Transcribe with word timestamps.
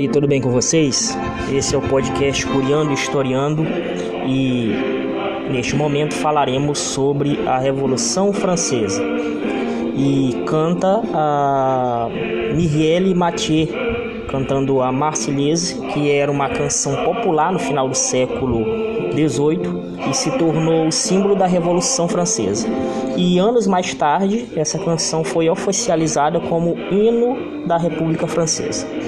Aí, 0.00 0.08
tudo 0.08 0.26
bem 0.26 0.40
com 0.40 0.48
vocês? 0.48 1.14
Esse 1.52 1.74
é 1.74 1.78
o 1.78 1.82
podcast 1.82 2.46
Curiando 2.46 2.90
e 2.90 2.94
Historiando 2.94 3.62
e 4.26 4.72
neste 5.52 5.76
momento 5.76 6.14
falaremos 6.14 6.78
sobre 6.78 7.38
a 7.46 7.58
Revolução 7.58 8.32
Francesa. 8.32 9.02
E 9.94 10.42
canta 10.46 11.02
a 11.12 12.08
Mireille 12.54 13.14
Mathieu, 13.14 13.68
cantando 14.26 14.80
a 14.80 14.90
Marseillaise, 14.90 15.78
que 15.92 16.10
era 16.10 16.32
uma 16.32 16.48
canção 16.48 17.04
popular 17.04 17.52
no 17.52 17.58
final 17.58 17.86
do 17.86 17.94
século 17.94 18.64
XVIII 19.12 20.08
e 20.10 20.14
se 20.14 20.30
tornou 20.38 20.86
o 20.86 20.92
símbolo 20.92 21.36
da 21.36 21.44
Revolução 21.44 22.08
Francesa. 22.08 22.66
E 23.18 23.38
anos 23.38 23.66
mais 23.66 23.92
tarde, 23.92 24.48
essa 24.56 24.78
canção 24.78 25.22
foi 25.22 25.50
oficializada 25.50 26.40
como 26.40 26.74
hino 26.90 27.66
da 27.66 27.76
República 27.76 28.26
Francesa. 28.26 28.99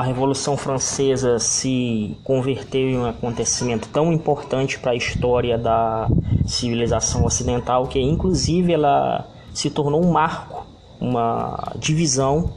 A 0.00 0.02
Revolução 0.02 0.56
Francesa 0.56 1.38
se 1.38 2.16
converteu 2.24 2.88
em 2.88 2.96
um 2.96 3.04
acontecimento 3.04 3.86
tão 3.88 4.10
importante 4.10 4.78
para 4.78 4.92
a 4.92 4.96
história 4.96 5.58
da 5.58 6.08
civilização 6.46 7.26
ocidental 7.26 7.86
que, 7.86 8.00
inclusive, 8.00 8.72
ela 8.72 9.28
se 9.52 9.68
tornou 9.68 10.02
um 10.02 10.10
marco, 10.10 10.66
uma 10.98 11.74
divisão 11.78 12.50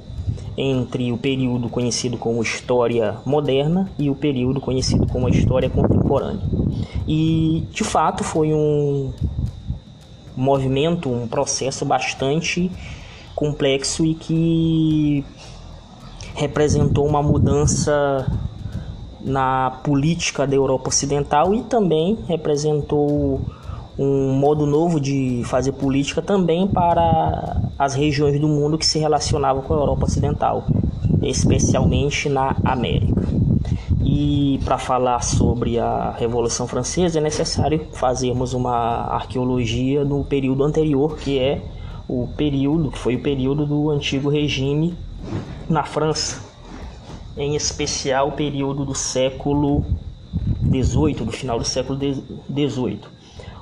entre 0.57 1.11
o 1.11 1.17
período 1.17 1.67
conhecido 1.67 2.17
como 2.17 2.41
história 2.41 3.17
moderna 3.25 3.91
e 3.99 4.09
o 4.09 4.15
período 4.15 4.61
conhecido 4.61 5.05
como 5.05 5.27
história 5.27 5.69
contemporânea. 5.69 6.45
E, 7.05 7.67
de 7.71 7.83
fato, 7.83 8.23
foi 8.23 8.53
um 8.53 9.11
movimento, 10.33 11.11
um 11.11 11.27
processo 11.27 11.83
bastante 11.83 12.71
complexo 13.35 14.05
e 14.05 14.13
que 14.13 15.25
representou 16.35 17.05
uma 17.05 17.21
mudança 17.21 18.25
na 19.21 19.71
política 19.83 20.45
da 20.45 20.55
Europa 20.55 20.89
Ocidental 20.89 21.53
e 21.53 21.63
também 21.63 22.17
representou 22.27 23.41
um 23.97 24.33
modo 24.33 24.65
novo 24.65 24.99
de 24.99 25.43
fazer 25.45 25.71
política 25.73 26.21
também 26.21 26.67
para 26.67 27.61
as 27.77 27.93
regiões 27.93 28.39
do 28.39 28.47
mundo 28.47 28.77
que 28.77 28.85
se 28.85 28.99
relacionavam 28.99 29.61
com 29.61 29.73
a 29.73 29.77
Europa 29.77 30.05
Ocidental, 30.05 30.65
especialmente 31.21 32.27
na 32.27 32.55
América. 32.65 33.21
E 34.03 34.59
para 34.65 34.77
falar 34.77 35.21
sobre 35.21 35.79
a 35.79 36.11
Revolução 36.17 36.67
Francesa 36.67 37.19
é 37.19 37.21
necessário 37.21 37.87
fazermos 37.93 38.53
uma 38.53 38.75
arqueologia 39.15 40.03
no 40.03 40.25
período 40.25 40.63
anterior, 40.63 41.17
que 41.17 41.39
é 41.39 41.61
o 42.07 42.27
período 42.35 42.91
que 42.91 42.97
foi 42.97 43.15
o 43.15 43.21
período 43.21 43.65
do 43.65 43.89
antigo 43.89 44.29
regime 44.29 44.95
na 45.69 45.83
França, 45.83 46.41
em 47.37 47.55
especial 47.55 48.29
o 48.29 48.31
período 48.33 48.85
do 48.85 48.95
século 48.95 49.85
XVIII, 50.61 51.25
do 51.25 51.31
final 51.31 51.57
do 51.57 51.65
século 51.65 51.99
XVIII, 51.99 52.99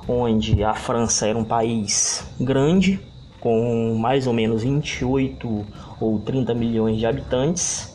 onde 0.08 0.62
a 0.64 0.74
França 0.74 1.26
era 1.26 1.38
um 1.38 1.44
país 1.44 2.26
grande, 2.40 3.00
com 3.40 3.96
mais 3.98 4.26
ou 4.26 4.32
menos 4.32 4.62
28 4.62 5.64
ou 6.00 6.18
30 6.20 6.54
milhões 6.54 6.98
de 6.98 7.06
habitantes, 7.06 7.92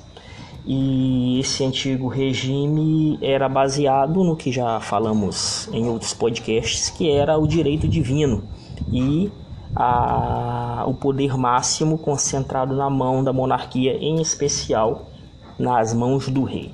e 0.66 1.40
esse 1.40 1.64
antigo 1.64 2.10
regime 2.10 3.18
era 3.22 3.48
baseado 3.48 4.22
no 4.22 4.36
que 4.36 4.52
já 4.52 4.82
falamos 4.82 5.70
em 5.72 5.88
outros 5.88 6.14
podcasts, 6.14 6.90
que 6.90 7.10
era 7.10 7.38
o 7.38 7.48
direito 7.48 7.88
divino 7.88 8.44
e 8.92 9.32
a, 9.80 10.86
o 10.88 10.94
poder 10.96 11.38
máximo 11.38 12.00
concentrado 12.00 12.76
na 12.76 12.90
mão 12.90 13.24
da 13.24 13.32
monarquia, 13.32 13.96
em 14.02 14.20
especial 14.20 15.06
nas 15.60 15.94
mãos 15.94 16.28
do 16.30 16.44
rei. 16.44 16.74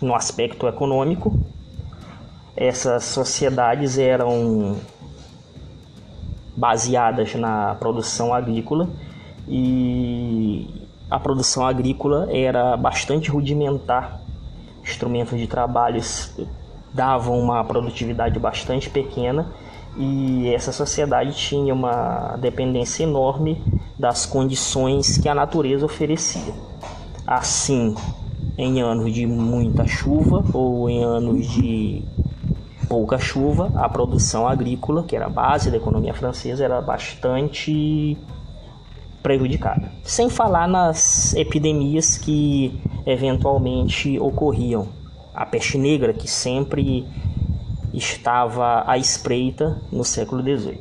No 0.00 0.14
aspecto 0.14 0.66
econômico, 0.66 1.38
essas 2.56 3.04
sociedades 3.04 3.98
eram 3.98 4.76
baseadas 6.56 7.34
na 7.34 7.74
produção 7.74 8.32
agrícola 8.32 8.88
e 9.46 10.88
a 11.10 11.20
produção 11.20 11.66
agrícola 11.66 12.28
era 12.30 12.78
bastante 12.78 13.30
rudimentar. 13.30 14.22
Instrumentos 14.82 15.38
de 15.38 15.46
trabalho 15.46 16.00
davam 16.94 17.38
uma 17.38 17.62
produtividade 17.62 18.38
bastante 18.38 18.88
pequena 18.88 19.52
e 19.98 20.52
essa 20.54 20.72
sociedade 20.72 21.32
tinha 21.34 21.72
uma 21.72 22.36
dependência 22.38 23.04
enorme 23.04 23.62
das 23.98 24.26
condições 24.26 25.16
que 25.18 25.28
a 25.28 25.34
natureza 25.34 25.86
oferecia. 25.86 26.52
Assim, 27.26 27.94
em 28.58 28.80
anos 28.80 29.12
de 29.12 29.26
muita 29.26 29.86
chuva 29.86 30.44
ou 30.52 30.88
em 30.88 31.02
anos 31.02 31.46
de 31.46 32.02
pouca 32.88 33.18
chuva, 33.18 33.72
a 33.74 33.88
produção 33.88 34.46
agrícola, 34.46 35.02
que 35.02 35.16
era 35.16 35.26
a 35.26 35.30
base 35.30 35.70
da 35.70 35.76
economia 35.76 36.14
francesa, 36.14 36.64
era 36.64 36.80
bastante 36.80 38.16
prejudicada. 39.22 39.90
Sem 40.04 40.30
falar 40.30 40.68
nas 40.68 41.34
epidemias 41.34 42.16
que 42.16 42.80
eventualmente 43.04 44.18
ocorriam. 44.20 44.86
A 45.34 45.44
peste 45.44 45.76
negra, 45.76 46.14
que 46.14 46.30
sempre 46.30 47.04
estava 47.96 48.84
à 48.86 48.98
espreita 48.98 49.80
no 49.90 50.04
século 50.04 50.42
XVIII. 50.42 50.80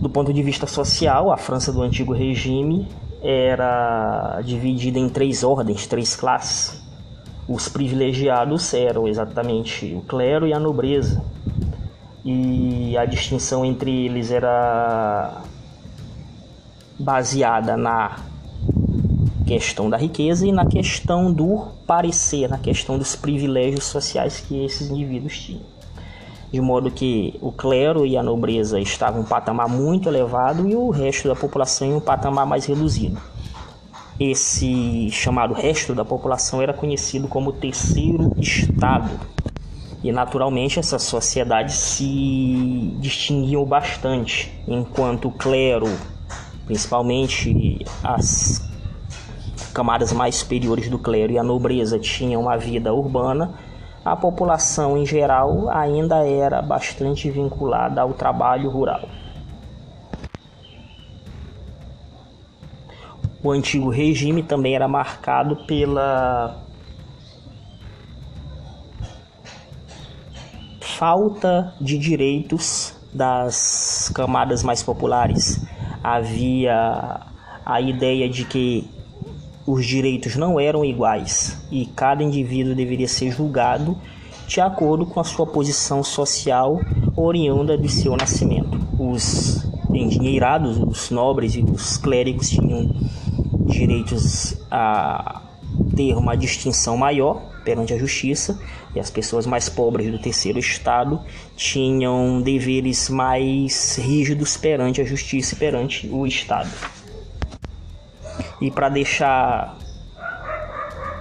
Do 0.00 0.08
ponto 0.08 0.32
de 0.32 0.42
vista 0.42 0.66
social, 0.66 1.30
a 1.30 1.36
França 1.36 1.70
do 1.72 1.82
antigo 1.82 2.12
regime 2.12 2.88
era 3.22 4.40
dividida 4.42 4.98
em 4.98 5.08
três 5.08 5.44
ordens, 5.44 5.86
três 5.86 6.16
classes. 6.16 6.82
Os 7.46 7.68
privilegiados 7.68 8.72
eram 8.72 9.06
exatamente 9.06 9.94
o 9.94 10.00
clero 10.00 10.46
e 10.46 10.54
a 10.54 10.58
nobreza, 10.58 11.22
e 12.24 12.96
a 12.96 13.04
distinção 13.04 13.64
entre 13.64 14.06
eles 14.06 14.30
era 14.30 15.42
baseada 16.98 17.76
na 17.76 18.31
questão 19.42 19.90
da 19.90 19.96
riqueza 19.96 20.46
e 20.46 20.52
na 20.52 20.64
questão 20.64 21.32
do 21.32 21.68
parecer, 21.86 22.48
na 22.48 22.58
questão 22.58 22.98
dos 22.98 23.16
privilégios 23.16 23.84
sociais 23.84 24.40
que 24.40 24.64
esses 24.64 24.90
indivíduos 24.90 25.38
tinham. 25.38 25.62
De 26.52 26.60
modo 26.60 26.90
que 26.90 27.38
o 27.40 27.50
clero 27.50 28.04
e 28.04 28.16
a 28.16 28.22
nobreza 28.22 28.78
estavam 28.78 29.20
em 29.20 29.24
um 29.24 29.26
patamar 29.26 29.68
muito 29.68 30.08
elevado 30.08 30.68
e 30.68 30.76
o 30.76 30.90
resto 30.90 31.26
da 31.28 31.34
população 31.34 31.88
em 31.88 31.94
um 31.94 32.00
patamar 32.00 32.46
mais 32.46 32.66
reduzido. 32.66 33.18
Esse 34.20 35.10
chamado 35.10 35.54
resto 35.54 35.94
da 35.94 36.04
população 36.04 36.60
era 36.60 36.74
conhecido 36.74 37.26
como 37.26 37.52
terceiro 37.52 38.32
estado. 38.38 39.10
E 40.04 40.12
naturalmente 40.12 40.78
essas 40.78 41.02
sociedades 41.04 41.76
se 41.76 42.94
distinguiam 42.98 43.64
bastante, 43.64 44.52
enquanto 44.68 45.28
o 45.28 45.32
clero, 45.32 45.88
principalmente 46.66 47.84
as 48.02 48.71
camadas 49.72 50.12
mais 50.12 50.36
superiores 50.36 50.88
do 50.88 50.98
clero 50.98 51.32
e 51.32 51.38
a 51.38 51.42
nobreza 51.42 51.98
tinham 51.98 52.42
uma 52.42 52.56
vida 52.56 52.92
urbana, 52.92 53.54
a 54.04 54.14
população 54.14 54.96
em 54.98 55.06
geral 55.06 55.70
ainda 55.70 56.26
era 56.26 56.60
bastante 56.60 57.30
vinculada 57.30 58.00
ao 58.00 58.12
trabalho 58.12 58.68
rural. 58.68 59.08
O 63.42 63.50
antigo 63.50 63.90
regime 63.90 64.42
também 64.42 64.76
era 64.76 64.86
marcado 64.86 65.56
pela 65.66 66.62
falta 70.80 71.74
de 71.80 71.98
direitos 71.98 72.94
das 73.12 74.10
camadas 74.14 74.62
mais 74.62 74.82
populares. 74.82 75.66
Havia 76.04 77.20
a 77.66 77.80
ideia 77.80 78.28
de 78.28 78.44
que 78.44 78.88
os 79.66 79.86
direitos 79.86 80.36
não 80.36 80.58
eram 80.58 80.84
iguais 80.84 81.64
e 81.70 81.86
cada 81.86 82.22
indivíduo 82.22 82.74
deveria 82.74 83.08
ser 83.08 83.30
julgado 83.30 83.96
de 84.46 84.60
acordo 84.60 85.06
com 85.06 85.20
a 85.20 85.24
sua 85.24 85.46
posição 85.46 86.02
social 86.02 86.80
oriunda 87.16 87.78
do 87.78 87.88
seu 87.88 88.16
nascimento. 88.16 88.78
Os 88.98 89.64
endinheirados, 89.92 90.78
os 90.78 91.10
nobres 91.10 91.54
e 91.54 91.62
os 91.62 91.96
clérigos 91.96 92.50
tinham 92.50 92.90
direitos 93.66 94.56
a 94.70 95.42
ter 95.96 96.14
uma 96.14 96.36
distinção 96.36 96.96
maior 96.96 97.40
perante 97.64 97.94
a 97.94 97.98
justiça 97.98 98.58
e 98.94 99.00
as 99.00 99.10
pessoas 99.10 99.46
mais 99.46 99.68
pobres 99.68 100.10
do 100.10 100.18
terceiro 100.18 100.58
estado 100.58 101.20
tinham 101.56 102.42
deveres 102.42 103.08
mais 103.08 103.96
rígidos 103.96 104.56
perante 104.56 105.00
a 105.00 105.04
justiça 105.04 105.54
e 105.54 105.58
perante 105.58 106.08
o 106.08 106.26
estado. 106.26 106.70
E 108.62 108.70
para 108.70 108.88
deixar 108.88 109.76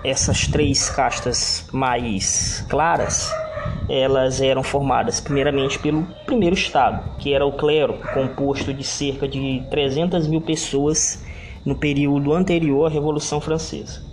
essas 0.04 0.46
três 0.46 0.92
castas 0.92 1.68
mais 1.74 2.64
claras, 2.70 3.34
elas 3.90 4.40
eram 4.40 4.62
formadas 4.62 5.20
primeiramente 5.20 5.80
pelo 5.80 6.04
primeiro 6.24 6.54
estado, 6.54 7.18
que 7.18 7.34
era 7.34 7.44
o 7.44 7.54
clero, 7.54 7.98
composto 8.14 8.72
de 8.72 8.84
cerca 8.84 9.28
de 9.28 9.66
300 9.72 10.28
mil 10.28 10.42
pessoas 10.42 11.26
no 11.66 11.76
período 11.76 12.32
anterior 12.32 12.86
à 12.86 12.90
Revolução 12.94 13.42
Francesa. 13.42 14.04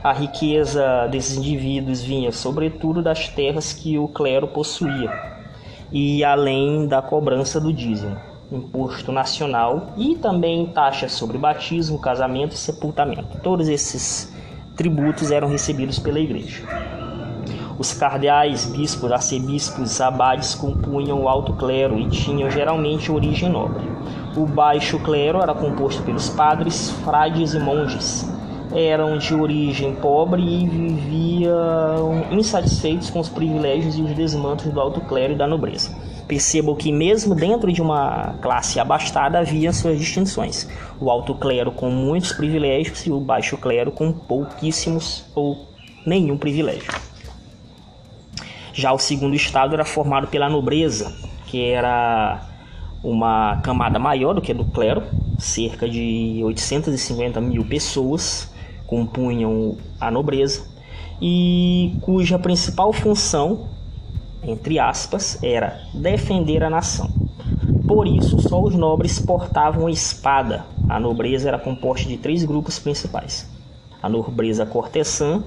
A 0.00 0.12
riqueza 0.12 1.08
desses 1.08 1.36
indivíduos 1.36 2.00
vinha 2.00 2.30
sobretudo 2.30 3.02
das 3.02 3.26
terras 3.26 3.72
que 3.72 3.98
o 3.98 4.06
clero 4.06 4.46
possuía, 4.46 5.12
e 5.90 6.22
além 6.22 6.86
da 6.86 7.02
cobrança 7.02 7.60
do 7.60 7.72
dízimo, 7.72 8.27
imposto 8.50 9.12
nacional 9.12 9.92
e 9.96 10.14
também 10.16 10.66
taxas 10.66 11.12
sobre 11.12 11.38
batismo, 11.38 11.98
casamento 11.98 12.52
e 12.52 12.58
sepultamento. 12.58 13.38
Todos 13.42 13.68
esses 13.68 14.32
tributos 14.76 15.30
eram 15.30 15.48
recebidos 15.48 15.98
pela 15.98 16.18
igreja. 16.18 16.62
Os 17.78 17.92
cardeais, 17.92 18.64
bispos, 18.66 19.12
arcebispos, 19.12 20.00
abades 20.00 20.54
compunham 20.54 21.22
o 21.22 21.28
alto 21.28 21.52
clero 21.52 21.98
e 21.98 22.08
tinham 22.08 22.50
geralmente 22.50 23.12
origem 23.12 23.48
nobre. 23.48 23.86
O 24.36 24.46
baixo 24.46 24.98
clero 24.98 25.40
era 25.40 25.54
composto 25.54 26.02
pelos 26.02 26.28
padres, 26.28 26.90
frades 27.04 27.54
e 27.54 27.60
monges. 27.60 28.28
Eram 28.74 29.16
de 29.16 29.32
origem 29.34 29.94
pobre 29.94 30.42
e 30.42 30.66
viviam 30.66 32.26
insatisfeitos 32.32 33.10
com 33.10 33.20
os 33.20 33.28
privilégios 33.28 33.96
e 33.96 34.02
os 34.02 34.12
desmantos 34.12 34.66
do 34.72 34.80
alto 34.80 35.00
clero 35.02 35.34
e 35.34 35.36
da 35.36 35.46
nobreza. 35.46 36.07
Percebam 36.28 36.76
que 36.76 36.92
mesmo 36.92 37.34
dentro 37.34 37.72
de 37.72 37.80
uma 37.80 38.34
classe 38.42 38.78
abastada 38.78 39.38
havia 39.38 39.72
suas 39.72 39.98
distinções. 39.98 40.68
O 41.00 41.10
alto 41.10 41.34
clero 41.34 41.72
com 41.72 41.90
muitos 41.90 42.32
privilégios 42.32 43.06
e 43.06 43.10
o 43.10 43.18
baixo 43.18 43.56
clero 43.56 43.90
com 43.90 44.12
pouquíssimos 44.12 45.24
ou 45.34 45.66
nenhum 46.06 46.36
privilégio. 46.36 46.92
Já 48.74 48.92
o 48.92 48.98
segundo 48.98 49.34
estado 49.34 49.74
era 49.74 49.84
formado 49.84 50.28
pela 50.28 50.48
nobreza, 50.48 51.12
que 51.46 51.64
era 51.64 52.46
uma 53.02 53.60
camada 53.62 53.98
maior 53.98 54.34
do 54.34 54.40
que 54.40 54.52
a 54.52 54.54
do 54.54 54.66
clero, 54.66 55.02
cerca 55.38 55.88
de 55.88 56.40
850 56.44 57.40
mil 57.40 57.64
pessoas 57.64 58.52
compunham 58.86 59.76
a 60.00 60.10
nobreza, 60.10 60.66
e 61.20 61.96
cuja 62.02 62.38
principal 62.38 62.92
função 62.92 63.68
entre 64.42 64.78
aspas, 64.78 65.42
era 65.42 65.80
defender 65.94 66.62
a 66.62 66.70
nação. 66.70 67.10
Por 67.86 68.06
isso, 68.06 68.38
só 68.38 68.62
os 68.62 68.74
nobres 68.74 69.18
portavam 69.18 69.88
espada. 69.88 70.64
A 70.88 71.00
nobreza 71.00 71.48
era 71.48 71.58
composta 71.58 72.08
de 72.08 72.16
três 72.16 72.44
grupos 72.44 72.78
principais. 72.78 73.50
A 74.02 74.08
nobreza 74.08 74.66
cortesã, 74.66 75.42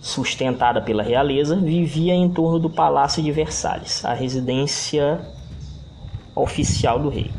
sustentada 0.00 0.82
pela 0.82 1.02
realeza, 1.02 1.56
vivia 1.56 2.14
em 2.14 2.28
torno 2.28 2.58
do 2.58 2.70
Palácio 2.70 3.22
de 3.22 3.32
Versalhes, 3.32 4.04
a 4.04 4.12
residência 4.12 5.20
oficial 6.34 6.98
do 7.00 7.08
rei. 7.08 7.30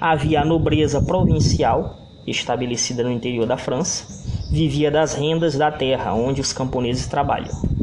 Havia 0.00 0.40
a 0.40 0.44
nobreza 0.44 1.00
provincial, 1.02 1.98
estabelecida 2.26 3.02
no 3.02 3.10
interior 3.10 3.46
da 3.46 3.56
França, 3.56 4.24
vivia 4.50 4.90
das 4.90 5.14
rendas 5.14 5.56
da 5.56 5.70
terra 5.70 6.14
onde 6.14 6.40
os 6.40 6.52
camponeses 6.52 7.06
trabalham. 7.06 7.77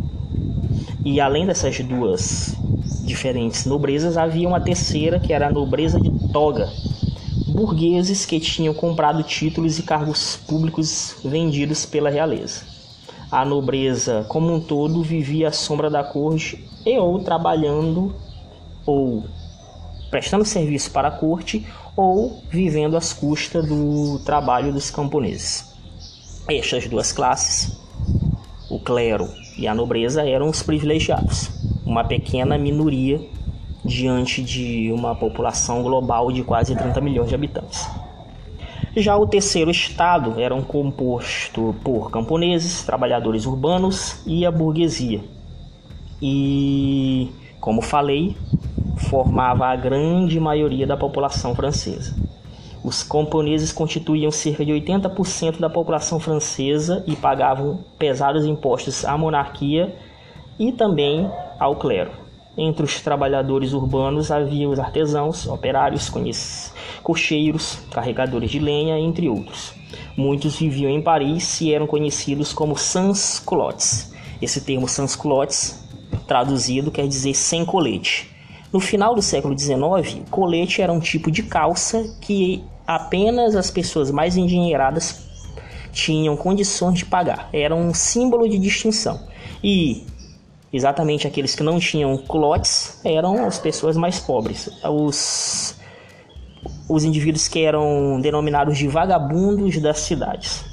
E 1.06 1.22
além 1.22 1.46
dessas 1.46 1.80
duas 1.82 2.60
diferentes 3.04 3.64
nobrezas, 3.68 4.18
havia 4.18 4.48
uma 4.48 4.60
terceira 4.60 5.20
que 5.20 5.32
era 5.32 5.46
a 5.46 5.52
nobreza 5.52 6.02
de 6.02 6.10
toga, 6.10 6.68
burgueses 7.48 8.26
que 8.26 8.40
tinham 8.40 8.74
comprado 8.74 9.22
títulos 9.22 9.78
e 9.78 9.84
cargos 9.84 10.36
públicos 10.36 11.16
vendidos 11.24 11.86
pela 11.86 12.10
realeza. 12.10 12.64
A 13.30 13.46
nobreza 13.46 14.26
como 14.28 14.52
um 14.52 14.60
todo 14.60 15.04
vivia 15.04 15.50
à 15.50 15.52
sombra 15.52 15.92
da 15.92 16.04
corte 16.04 16.68
e 16.84 16.98
ou 16.98 17.20
trabalhando 17.20 18.16
ou 18.84 19.24
prestando 20.10 20.44
serviço 20.44 20.90
para 20.90 21.10
a 21.10 21.12
corte 21.12 21.68
ou 21.96 22.42
vivendo 22.50 22.98
às 22.98 23.14
custas 23.14 23.64
do 23.68 24.20
trabalho 24.26 24.74
dos 24.74 24.90
camponeses. 24.90 25.72
Estas 26.50 26.88
duas 26.88 27.12
classes, 27.12 27.85
o 28.76 28.80
clero 28.80 29.30
e 29.58 29.68
a 29.68 29.74
nobreza 29.74 30.28
eram 30.28 30.50
os 30.50 30.62
privilegiados, 30.62 31.50
uma 31.86 32.04
pequena 32.04 32.58
minoria 32.58 33.22
diante 33.86 34.44
de 34.44 34.92
uma 34.92 35.16
população 35.16 35.82
global 35.82 36.30
de 36.30 36.44
quase 36.44 36.76
30 36.76 37.00
milhões 37.00 37.30
de 37.30 37.36
habitantes. 37.36 37.88
Já 38.98 39.16
o 39.16 39.28
terceiro 39.28 39.72
estado 39.72 40.40
era 40.40 40.60
composto 40.62 41.74
por 41.84 42.12
camponeses, 42.12 42.84
trabalhadores 42.84 43.46
urbanos 43.46 44.22
e 44.26 44.46
a 44.46 44.52
burguesia. 44.52 45.22
E, 46.22 47.30
como 47.62 47.82
falei, 47.82 48.36
formava 49.10 49.68
a 49.68 49.76
grande 49.76 50.38
maioria 50.40 50.86
da 50.86 50.98
população 50.98 51.56
francesa. 51.56 52.16
Os 52.86 53.02
camponeses 53.02 53.72
constituíam 53.72 54.30
cerca 54.30 54.64
de 54.64 54.72
80% 54.72 55.60
da 55.60 55.68
população 55.68 56.20
francesa 56.20 57.04
e 57.08 57.16
pagavam 57.16 57.84
pesados 57.98 58.46
impostos 58.46 59.04
à 59.04 59.18
monarquia 59.18 59.96
e 60.60 60.72
também 60.72 61.28
ao 61.60 61.78
clero. 61.78 62.12
Entre 62.56 62.86
os 62.86 63.02
trabalhadores 63.02 63.74
urbanos 63.74 64.30
havia 64.30 64.70
os 64.70 64.78
artesãos, 64.78 65.48
operários, 65.48 66.12
cocheiros, 67.02 67.80
carregadores 67.90 68.52
de 68.52 68.60
lenha, 68.60 69.00
entre 69.00 69.28
outros. 69.28 69.74
Muitos 70.16 70.56
viviam 70.56 70.92
em 70.92 71.02
Paris 71.02 71.60
e 71.62 71.74
eram 71.74 71.88
conhecidos 71.88 72.54
como 72.54 72.78
sans-culottes. 72.78 74.14
Esse 74.40 74.62
termo 74.62 74.88
sans-culottes, 74.88 75.84
traduzido, 76.28 76.92
quer 76.92 77.08
dizer 77.08 77.34
sem 77.34 77.66
colete. 77.66 78.30
No 78.72 78.80
final 78.80 79.16
do 79.16 79.24
século 79.24 79.58
XIX, 79.58 80.22
colete 80.30 80.84
era 80.84 80.94
um 80.94 81.00
tipo 81.00 81.32
de 81.32 81.42
calça 81.42 82.16
que 82.22 82.64
apenas 82.86 83.56
as 83.56 83.72
pessoas 83.72 84.12
mais 84.12 84.38
endinheiradas 84.38 85.26
tinham 85.92 86.36
condições 86.36 87.00
de 87.00 87.06
pagar. 87.06 87.50
Era 87.54 87.74
um 87.74 87.94
símbolo 87.94 88.48
de 88.48 88.60
distinção. 88.60 89.20
E 89.64 90.06
exatamente 90.72 91.26
aqueles 91.26 91.56
que 91.56 91.64
não 91.64 91.80
tinham 91.80 92.18
culotes 92.18 93.00
eram 93.04 93.46
as 93.46 93.58
pessoas 93.58 93.96
mais 93.96 94.20
pobres. 94.20 94.70
Os, 94.84 95.76
os 96.88 97.04
indivíduos 97.04 97.48
que 97.48 97.64
eram 97.64 98.20
denominados 98.22 98.78
de 98.78 98.88
vagabundos 98.88 99.80
das 99.82 100.00
cidades. 100.00 100.66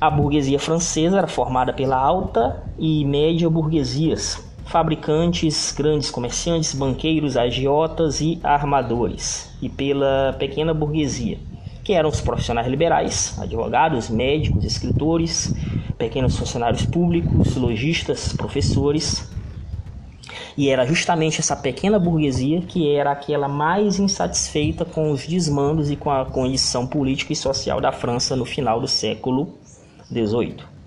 A 0.00 0.10
burguesia 0.10 0.58
francesa 0.58 1.18
era 1.18 1.26
formada 1.26 1.72
pela 1.72 1.96
alta 1.96 2.62
e 2.78 3.04
média 3.04 3.50
burguesias, 3.50 4.42
fabricantes, 4.70 5.74
grandes 5.76 6.12
comerciantes, 6.12 6.72
banqueiros, 6.72 7.36
agiotas 7.36 8.20
e 8.20 8.38
armadores, 8.40 9.52
e 9.60 9.68
pela 9.68 10.32
pequena 10.38 10.72
burguesia, 10.72 11.38
que 11.82 11.92
eram 11.92 12.08
os 12.08 12.20
profissionais 12.20 12.68
liberais, 12.68 13.36
advogados, 13.40 14.08
médicos, 14.08 14.64
escritores, 14.64 15.52
pequenos 15.98 16.38
funcionários 16.38 16.86
públicos, 16.86 17.56
lojistas, 17.56 18.32
professores. 18.32 19.28
E 20.56 20.68
era 20.68 20.86
justamente 20.86 21.40
essa 21.40 21.56
pequena 21.56 21.98
burguesia 21.98 22.60
que 22.60 22.94
era 22.94 23.10
aquela 23.10 23.48
mais 23.48 23.98
insatisfeita 23.98 24.84
com 24.84 25.10
os 25.10 25.26
desmandos 25.26 25.90
e 25.90 25.96
com 25.96 26.12
a 26.12 26.24
condição 26.24 26.86
política 26.86 27.32
e 27.32 27.36
social 27.36 27.80
da 27.80 27.90
França 27.90 28.36
no 28.36 28.44
final 28.44 28.80
do 28.80 28.86
século 28.86 29.58
XVIII. 30.12 30.79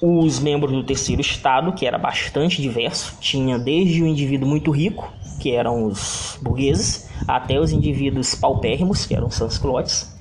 Os 0.00 0.40
membros 0.40 0.72
do 0.72 0.82
terceiro 0.82 1.20
estado, 1.20 1.72
que 1.72 1.86
era 1.86 1.96
bastante 1.96 2.60
diverso, 2.60 3.16
tinha 3.20 3.58
desde 3.58 4.02
o 4.02 4.06
indivíduo 4.06 4.48
muito 4.48 4.70
rico, 4.70 5.12
que 5.40 5.52
eram 5.52 5.84
os 5.86 6.38
burgueses, 6.42 7.08
até 7.26 7.58
os 7.58 7.72
indivíduos 7.72 8.34
paupérrimos, 8.34 9.06
que 9.06 9.14
eram 9.14 9.28
os 9.28 9.34
sans-culottes, 9.34 10.14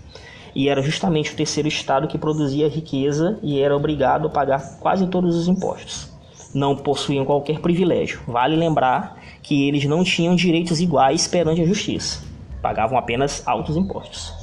e 0.55 0.69
era 0.69 0.81
justamente 0.81 1.33
o 1.33 1.35
terceiro 1.35 1.67
estado 1.67 2.07
que 2.07 2.17
produzia 2.17 2.69
riqueza 2.69 3.39
e 3.41 3.59
era 3.59 3.75
obrigado 3.75 4.27
a 4.27 4.29
pagar 4.29 4.77
quase 4.79 5.07
todos 5.07 5.35
os 5.35 5.47
impostos. 5.47 6.11
Não 6.53 6.75
possuíam 6.75 7.25
qualquer 7.25 7.59
privilégio. 7.59 8.21
Vale 8.27 8.55
lembrar 8.55 9.17
que 9.41 9.67
eles 9.67 9.85
não 9.85 10.03
tinham 10.03 10.35
direitos 10.35 10.79
iguais 10.79 11.27
perante 11.27 11.61
a 11.61 11.65
justiça. 11.65 12.21
Pagavam 12.61 12.97
apenas 12.97 13.41
altos 13.47 13.75
impostos. 13.75 14.42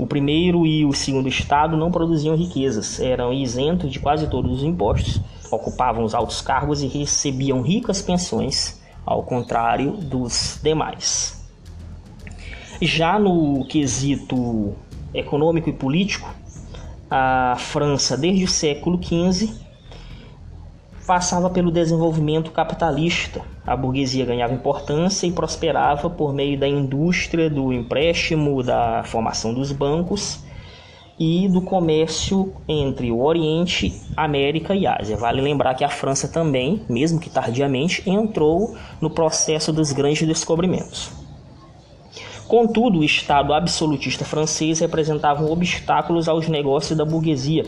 O 0.00 0.06
primeiro 0.06 0.66
e 0.66 0.82
o 0.86 0.94
segundo 0.94 1.28
estado 1.28 1.76
não 1.76 1.90
produziam 1.90 2.34
riquezas, 2.34 2.98
eram 2.98 3.34
isentos 3.34 3.92
de 3.92 4.00
quase 4.00 4.26
todos 4.28 4.50
os 4.50 4.62
impostos, 4.64 5.20
ocupavam 5.50 6.04
os 6.04 6.14
altos 6.14 6.40
cargos 6.40 6.82
e 6.82 6.86
recebiam 6.86 7.60
ricas 7.60 8.00
pensões, 8.00 8.80
ao 9.04 9.22
contrário 9.22 9.92
dos 9.92 10.58
demais. 10.62 11.46
Já 12.80 13.18
no 13.18 13.62
quesito 13.66 14.72
econômico 15.12 15.68
e 15.68 15.72
político, 15.74 16.34
a 17.10 17.56
França, 17.58 18.16
desde 18.16 18.44
o 18.44 18.48
século 18.48 18.98
XV, 19.02 19.52
passava 21.10 21.50
pelo 21.50 21.72
desenvolvimento 21.72 22.52
capitalista. 22.52 23.40
A 23.66 23.74
burguesia 23.74 24.24
ganhava 24.24 24.54
importância 24.54 25.26
e 25.26 25.32
prosperava 25.32 26.08
por 26.08 26.32
meio 26.32 26.56
da 26.56 26.68
indústria, 26.68 27.50
do 27.50 27.72
empréstimo, 27.72 28.62
da 28.62 29.02
formação 29.02 29.52
dos 29.52 29.72
bancos 29.72 30.38
e 31.18 31.48
do 31.48 31.62
comércio 31.62 32.54
entre 32.68 33.10
o 33.10 33.24
Oriente, 33.24 33.92
América 34.16 34.72
e 34.72 34.86
Ásia. 34.86 35.16
Vale 35.16 35.40
lembrar 35.40 35.74
que 35.74 35.82
a 35.82 35.88
França 35.88 36.28
também, 36.28 36.82
mesmo 36.88 37.18
que 37.18 37.28
tardiamente, 37.28 38.08
entrou 38.08 38.76
no 39.00 39.10
processo 39.10 39.72
dos 39.72 39.90
grandes 39.90 40.28
descobrimentos. 40.28 41.10
Contudo, 42.50 42.98
o 42.98 43.04
Estado 43.04 43.54
absolutista 43.54 44.24
francês 44.24 44.80
representava 44.80 45.48
obstáculos 45.48 46.28
aos 46.28 46.48
negócios 46.48 46.98
da 46.98 47.04
burguesia, 47.04 47.64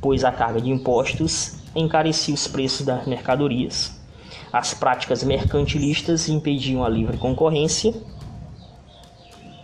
pois 0.00 0.24
a 0.24 0.32
carga 0.32 0.60
de 0.60 0.72
impostos 0.72 1.54
encarecia 1.72 2.34
os 2.34 2.48
preços 2.48 2.84
das 2.84 3.06
mercadorias. 3.06 3.96
As 4.52 4.74
práticas 4.74 5.22
mercantilistas 5.22 6.28
impediam 6.28 6.82
a 6.82 6.88
livre 6.88 7.16
concorrência 7.16 7.94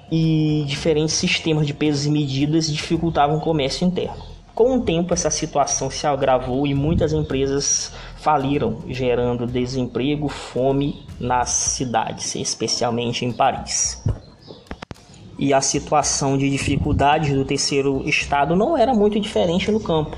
e 0.08 0.62
diferentes 0.68 1.16
sistemas 1.16 1.66
de 1.66 1.74
pesos 1.74 2.06
e 2.06 2.10
medidas 2.12 2.72
dificultavam 2.72 3.38
o 3.38 3.40
comércio 3.40 3.84
interno. 3.84 4.22
Com 4.54 4.76
o 4.76 4.82
tempo, 4.82 5.12
essa 5.12 5.30
situação 5.30 5.90
se 5.90 6.06
agravou 6.06 6.64
e 6.64 6.74
muitas 6.74 7.12
empresas 7.12 7.92
faliram, 8.18 8.78
gerando 8.86 9.48
desemprego, 9.48 10.28
fome 10.28 11.02
nas 11.18 11.50
cidades, 11.50 12.36
especialmente 12.36 13.24
em 13.24 13.32
Paris. 13.32 14.00
E 15.40 15.52
a 15.54 15.60
situação 15.60 16.36
de 16.36 16.50
dificuldade 16.50 17.34
do 17.34 17.44
terceiro 17.44 18.06
estado 18.06 18.54
não 18.54 18.76
era 18.76 18.94
muito 18.94 19.18
diferente 19.18 19.72
no 19.72 19.80
campo. 19.80 20.16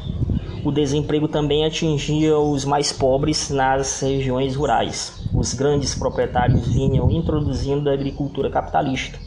O 0.65 0.71
desemprego 0.71 1.29
também 1.29 1.65
atingia 1.65 2.37
os 2.37 2.65
mais 2.65 2.93
pobres 2.93 3.49
nas 3.49 4.01
regiões 4.01 4.57
rurais. 4.57 5.23
Os 5.33 5.55
grandes 5.55 5.95
proprietários 5.95 6.67
vinham 6.67 7.11
introduzindo 7.11 7.89
a 7.89 7.95
agricultura 7.95 8.51
capitalista 8.51 9.19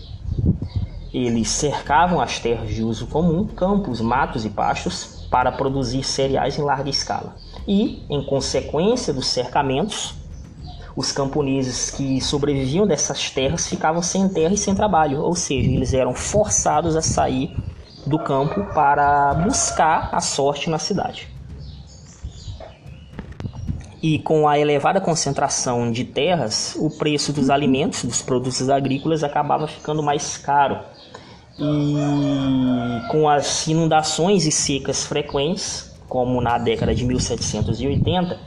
eles 1.18 1.48
cercavam 1.48 2.20
as 2.20 2.40
terras 2.40 2.75
de 2.75 2.84
uso 2.84 3.08
comum, 3.08 3.48
campos, 3.48 4.02
matos 4.02 4.44
e 4.44 4.50
pastos, 4.50 5.25
para 5.32 5.50
produzir 5.50 6.04
cereais 6.04 6.60
em 6.60 6.62
larga 6.62 6.90
escala. 6.90 7.36
E, 7.66 8.04
em 8.10 8.24
consequência 8.25 9.14
dos 9.14 9.28
cercamentos, 9.28 10.14
os 10.96 11.12
camponeses 11.12 11.92
que 11.92 12.22
sobreviviam 12.22 12.88
dessas 12.88 13.30
terras 13.30 13.68
ficavam 13.68 14.02
sem 14.02 14.30
terra 14.30 14.54
e 14.54 14.58
sem 14.58 14.74
trabalho, 14.74 15.22
ou 15.22 15.36
seja, 15.36 15.70
eles 15.70 15.94
eram 15.94 16.14
forçados 16.14 16.96
a 16.96 17.02
sair 17.02 17.56
do 18.06 18.18
campo 18.20 18.64
para 18.74 19.34
buscar 19.34 20.10
a 20.14 20.22
sorte 20.22 20.70
na 20.70 20.78
cidade. 20.78 21.28
E 24.02 24.20
com 24.20 24.48
a 24.48 24.60
elevada 24.60 25.02
concentração 25.02 25.92
de 25.92 26.04
terras, 26.04 26.75
o 26.80 26.92
preço 26.92 27.34
dos 27.34 27.50
alimentos, 27.50 28.04
dos 28.04 28.22
produtos 28.22 28.70
agrícolas, 28.70 29.24
acabava 29.24 29.68
ficando 29.68 30.04
mais 30.04 30.38
caro 30.38 30.80
e 31.58 33.08
com 33.10 33.28
as 33.30 33.68
inundações 33.68 34.46
e 34.46 34.52
secas 34.52 35.06
frequentes, 35.06 35.92
como 36.08 36.42
na 36.42 36.58
década 36.58 36.94
de 36.94 37.04
1780, 37.06 38.38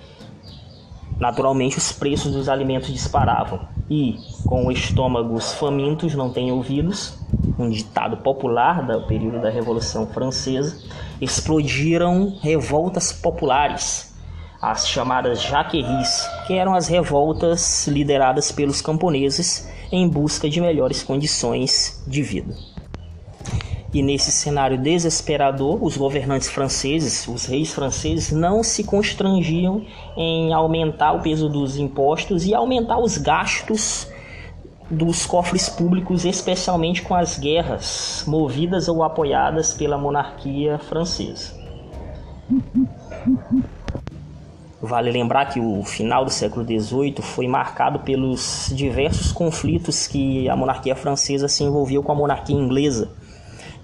naturalmente 1.19 1.79
os 1.79 1.93
preços 1.93 2.33
dos 2.33 2.49
alimentos 2.49 2.93
disparavam. 2.93 3.61
E 3.91 4.17
com 4.47 4.71
estômagos 4.71 5.53
famintos 5.55 6.15
não 6.15 6.31
têm 6.31 6.53
ouvidos, 6.53 7.19
um 7.59 7.69
ditado 7.69 8.19
popular 8.19 8.87
do 8.87 9.07
período 9.07 9.41
da 9.41 9.51
Revolução 9.51 10.07
Francesa, 10.07 10.79
explodiram 11.21 12.37
revoltas 12.41 13.13
populares, 13.13 14.15
as 14.61 14.89
chamadas 14.89 15.43
jaqueries, 15.43 16.29
que 16.47 16.55
eram 16.55 16.75
as 16.75 16.89
revoltas 16.89 17.87
lideradas 17.89 18.53
pelos 18.53 18.81
camponeses 18.81 19.69
em 19.91 20.09
busca 20.09 20.49
de 20.49 20.61
melhores 20.61 21.03
condições 21.03 22.05
de 22.07 22.23
vida. 22.23 22.55
E 23.93 24.03
nesse 24.03 24.31
cenário 24.31 24.77
desesperador, 24.77 25.83
os 25.83 25.97
governantes 25.97 26.49
franceses, 26.49 27.27
os 27.27 27.47
reis 27.47 27.73
franceses, 27.73 28.31
não 28.31 28.63
se 28.63 28.85
constrangiam 28.85 29.83
em 30.15 30.53
aumentar 30.53 31.13
o 31.13 31.23
peso 31.23 31.49
dos 31.49 31.79
impostos 31.79 32.45
e 32.45 32.55
aumentar 32.55 32.99
os 32.99 33.17
gastos 33.17 34.07
dos 34.91 35.25
cofres 35.25 35.71
públicos, 35.71 36.27
especialmente 36.27 37.01
com 37.01 37.15
as 37.15 37.39
guerras 37.39 38.25
movidas 38.27 38.89
ou 38.89 39.03
apoiadas 39.03 39.73
pela 39.73 39.97
monarquia 39.97 40.79
francesa. 40.79 41.57
Vale 44.83 45.11
lembrar 45.11 45.47
que 45.47 45.61
o 45.61 45.83
final 45.83 46.25
do 46.25 46.31
século 46.31 46.65
XVIII 46.65 47.17
foi 47.21 47.49
marcado 47.49 48.01
pelos 48.01 48.71
diversos 48.75 49.33
conflitos 49.33 50.07
que 50.07 50.49
a 50.49 50.55
monarquia 50.55 50.95
francesa 50.95 51.49
se 51.49 51.65
envolveu 51.65 52.03
com 52.03 52.13
a 52.13 52.15
monarquia 52.15 52.55
inglesa 52.55 53.11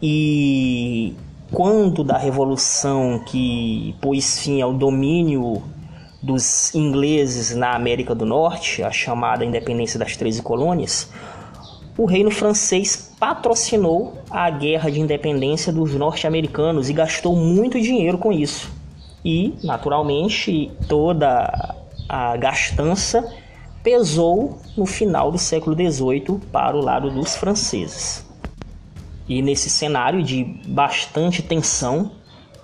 e 0.03 1.15
quando 1.53 2.03
da 2.03 2.19
revolução 2.19 3.23
que 3.25 3.95
pôs 4.01 4.41
fim 4.41 4.61
ao 4.61 4.73
domínio 4.73 5.63
dos 6.23 6.75
ingleses 6.75 7.55
na 7.55 7.75
América 7.75 8.15
do 8.15 8.25
Norte, 8.25 8.83
a 8.83 8.91
chamada 8.91 9.45
independência 9.45 9.99
das 9.99 10.17
13 10.17 10.43
colônias, 10.43 11.11
o 11.97 12.07
reino 12.07 12.31
francês 12.31 13.15
patrocinou 13.21 14.15
a 14.31 14.51
guerra 14.51 14.91
de 14.91 15.01
independência 15.01 15.73
dos 15.73 15.95
norte-americanos 15.95 16.91
e 16.91 16.93
gastou 16.93 17.37
muito 17.37 17.81
dinheiro 17.81 18.19
com 18.19 18.33
isso. 18.33 18.71
E, 19.25 19.55
naturalmente, 19.63 20.73
toda 20.89 21.77
a 22.09 22.37
gastança 22.37 23.33
pesou 23.83 24.59
no 24.77 24.87
final 24.87 25.31
do 25.31 25.39
século 25.39 25.77
XVIII 25.77 26.41
para 26.51 26.77
o 26.77 26.81
lado 26.81 27.11
dos 27.11 27.37
franceses. 27.37 28.25
E 29.29 29.41
nesse 29.41 29.71
cenário 29.71 30.23
de 30.23 30.45
bastante 30.67 31.43
tensão, 31.43 32.13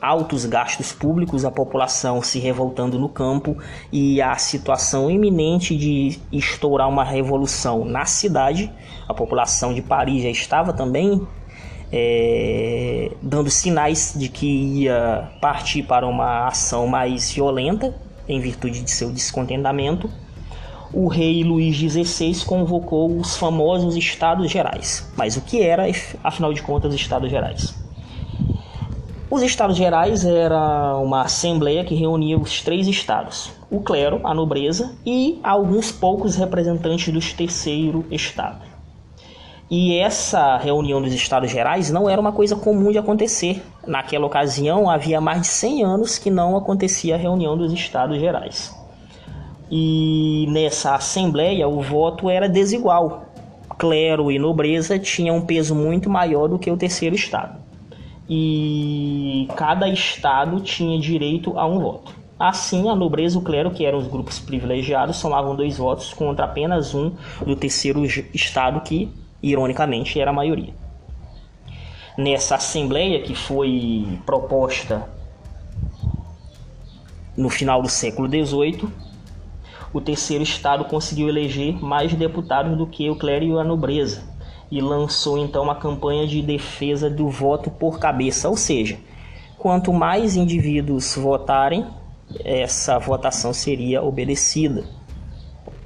altos 0.01 0.45
gastos 0.47 0.93
públicos, 0.93 1.45
a 1.45 1.51
população 1.51 2.23
se 2.23 2.39
revoltando 2.39 2.99
no 2.99 3.09
campo 3.09 3.57
e 3.93 4.21
a 4.21 4.37
situação 4.37 5.11
iminente 5.11 5.77
de 5.77 6.19
estourar 6.33 6.89
uma 6.89 7.05
revolução 7.05 7.85
na 7.85 8.05
cidade, 8.05 8.73
a 9.09 9.15
população 9.15 9.75
de 9.75 9.83
Paris 9.83 10.23
já 10.23 10.31
estava 10.31 10.73
também 10.73 11.27
é, 11.93 13.11
dando 13.21 13.51
sinais 13.51 14.15
de 14.17 14.29
que 14.29 14.47
ia 14.47 15.31
partir 15.41 15.83
para 15.83 16.07
uma 16.07 16.47
ação 16.47 16.87
mais 16.87 17.31
violenta 17.31 17.95
em 18.29 18.41
virtude 18.41 18.83
de 18.83 18.91
seu 18.91 19.11
descontentamento 19.11 20.09
o 20.93 21.07
rei 21.07 21.45
Luís 21.45 21.77
XVI 21.77 22.45
convocou 22.45 23.17
os 23.17 23.37
famosos 23.37 23.97
Estados 23.97 24.51
Gerais. 24.51 25.09
Mas 25.17 25.37
o 25.37 25.41
que 25.41 25.63
era, 25.63 25.85
afinal 26.23 26.53
de 26.53 26.63
contas, 26.63 26.93
os 26.93 27.01
Estados 27.01 27.31
Gerais? 27.31 27.75
Os 29.31 29.43
Estados 29.43 29.77
Gerais 29.77 30.25
era 30.25 30.97
uma 30.97 31.23
assembleia 31.23 31.85
que 31.85 31.95
reunia 31.95 32.37
os 32.37 32.63
três 32.63 32.89
estados: 32.89 33.53
o 33.71 33.81
clero, 33.81 34.21
a 34.25 34.35
nobreza 34.35 34.93
e 35.07 35.39
alguns 35.43 35.93
poucos 35.93 36.35
representantes 36.35 37.13
do 37.13 37.37
terceiro 37.37 38.05
estado. 38.11 38.69
E 39.71 39.97
essa 39.97 40.57
reunião 40.57 41.01
dos 41.01 41.13
Estados 41.13 41.49
Gerais 41.49 41.91
não 41.91 42.11
era 42.11 42.21
uma 42.21 42.33
coisa 42.33 42.57
comum 42.57 42.91
de 42.91 42.99
acontecer. 42.99 43.63
Naquela 43.87 44.27
ocasião, 44.27 44.91
havia 44.91 45.21
mais 45.21 45.43
de 45.43 45.47
100 45.47 45.85
anos 45.85 46.19
que 46.19 46.29
não 46.29 46.57
acontecia 46.57 47.15
a 47.15 47.19
reunião 47.19 47.57
dos 47.57 47.73
Estados 47.73 48.19
Gerais 48.19 48.80
e 49.71 50.47
nessa 50.49 50.97
assembleia 50.97 51.69
o 51.69 51.81
voto 51.81 52.29
era 52.29 52.49
desigual. 52.49 53.27
Clero 53.79 54.31
e 54.31 54.39
nobreza 54.39 54.99
tinham 54.99 55.37
um 55.37 55.47
peso 55.47 55.75
muito 55.75 56.11
maior 56.11 56.49
do 56.49 56.59
que 56.59 56.71
o 56.71 56.77
terceiro 56.77 57.15
estado. 57.15 57.59
E 58.29 59.49
cada 59.57 59.89
estado 59.89 60.61
tinha 60.61 60.99
direito 61.01 61.59
a 61.59 61.67
um 61.67 61.79
voto. 61.79 62.15
Assim, 62.39 62.89
a 62.89 62.95
nobreza 62.95 63.37
e 63.37 63.39
o 63.39 63.43
clero, 63.43 63.71
que 63.71 63.85
eram 63.85 63.99
os 63.99 64.07
grupos 64.07 64.39
privilegiados, 64.39 65.17
somavam 65.17 65.55
dois 65.55 65.79
votos 65.79 66.13
contra 66.13 66.47
apenas 66.47 66.95
um 66.95 67.13
do 67.45 67.55
terceiro 67.55 68.05
estado, 68.05 68.81
que, 68.81 69.11
ironicamente, 69.43 70.19
era 70.19 70.31
a 70.31 70.35
maioria. 70.35 70.73
Nessa 72.17 72.57
assembleia, 72.57 73.21
que 73.21 73.35
foi 73.35 74.19
proposta 74.25 75.07
no 77.37 77.49
final 77.49 77.83
do 77.83 77.89
século 77.89 78.29
XVIII, 78.29 78.89
o 79.93 80.01
terceiro 80.01 80.43
estado 80.43 80.85
conseguiu 80.85 81.29
eleger 81.29 81.83
mais 81.83 82.15
deputados 82.15 82.77
do 82.77 82.87
que 82.87 83.11
o 83.11 83.17
clero 83.17 83.45
e 83.45 83.59
a 83.59 83.65
nobreza 83.65 84.31
e 84.71 84.81
lançou 84.81 85.37
então 85.37 85.65
uma 85.65 85.75
campanha 85.75 86.27
de 86.27 86.41
defesa 86.41 87.11
do 87.11 87.29
voto 87.29 87.71
por 87.71 87.99
cabeça, 87.99 88.49
ou 88.49 88.57
seja, 88.57 88.99
quanto 89.59 89.93
mais 89.93 90.37
indivíduos 90.37 91.17
votarem, 91.17 91.87
essa 92.45 92.99
votação 92.99 93.53
seria 93.53 94.03
obedecida. 94.03 94.85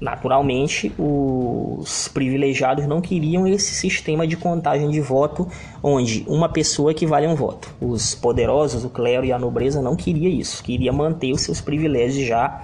Naturalmente, 0.00 0.92
os 0.98 2.08
privilegiados 2.08 2.86
não 2.86 3.00
queriam 3.00 3.46
esse 3.46 3.74
sistema 3.74 4.26
de 4.26 4.36
contagem 4.36 4.90
de 4.90 5.00
voto, 5.00 5.48
onde 5.82 6.24
uma 6.28 6.48
pessoa 6.48 6.90
equivale 6.90 7.24
a 7.24 7.30
um 7.30 7.34
voto. 7.34 7.74
Os 7.80 8.14
poderosos, 8.14 8.84
o 8.84 8.90
clero 8.90 9.24
e 9.24 9.32
a 9.32 9.38
nobreza 9.38 9.80
não 9.80 9.96
queria 9.96 10.28
isso, 10.28 10.62
queria 10.62 10.92
manter 10.92 11.32
os 11.32 11.40
seus 11.40 11.60
privilégios 11.60 12.26
já. 12.26 12.62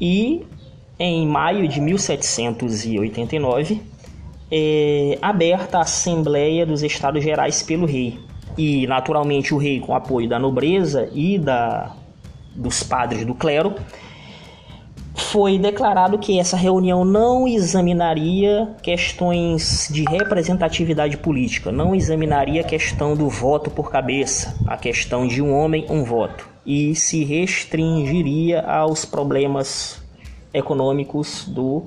E 0.00 0.46
em 0.98 1.26
maio 1.26 1.66
de 1.66 1.80
1789, 1.80 3.82
é 4.50 5.18
aberta 5.20 5.78
a 5.78 5.82
Assembleia 5.82 6.64
dos 6.64 6.82
Estados 6.82 7.22
Gerais 7.24 7.62
pelo 7.62 7.86
rei. 7.86 8.18
E, 8.56 8.86
naturalmente, 8.86 9.52
o 9.52 9.58
rei, 9.58 9.80
com 9.80 9.94
apoio 9.94 10.28
da 10.28 10.38
nobreza 10.38 11.10
e 11.12 11.38
da, 11.38 11.92
dos 12.54 12.84
padres 12.84 13.26
do 13.26 13.34
clero, 13.34 13.74
foi 15.14 15.58
declarado 15.58 16.18
que 16.18 16.38
essa 16.38 16.56
reunião 16.56 17.04
não 17.04 17.48
examinaria 17.48 18.76
questões 18.80 19.88
de 19.92 20.04
representatividade 20.04 21.16
política, 21.16 21.72
não 21.72 21.92
examinaria 21.92 22.60
a 22.60 22.64
questão 22.64 23.16
do 23.16 23.28
voto 23.28 23.70
por 23.70 23.90
cabeça, 23.90 24.54
a 24.68 24.76
questão 24.76 25.26
de 25.26 25.42
um 25.42 25.52
homem, 25.52 25.84
um 25.90 26.04
voto, 26.04 26.53
e 26.66 26.94
se 26.94 27.24
restringiria 27.24 28.60
aos 28.62 29.04
problemas 29.04 30.02
econômicos 30.52 31.44
do 31.46 31.84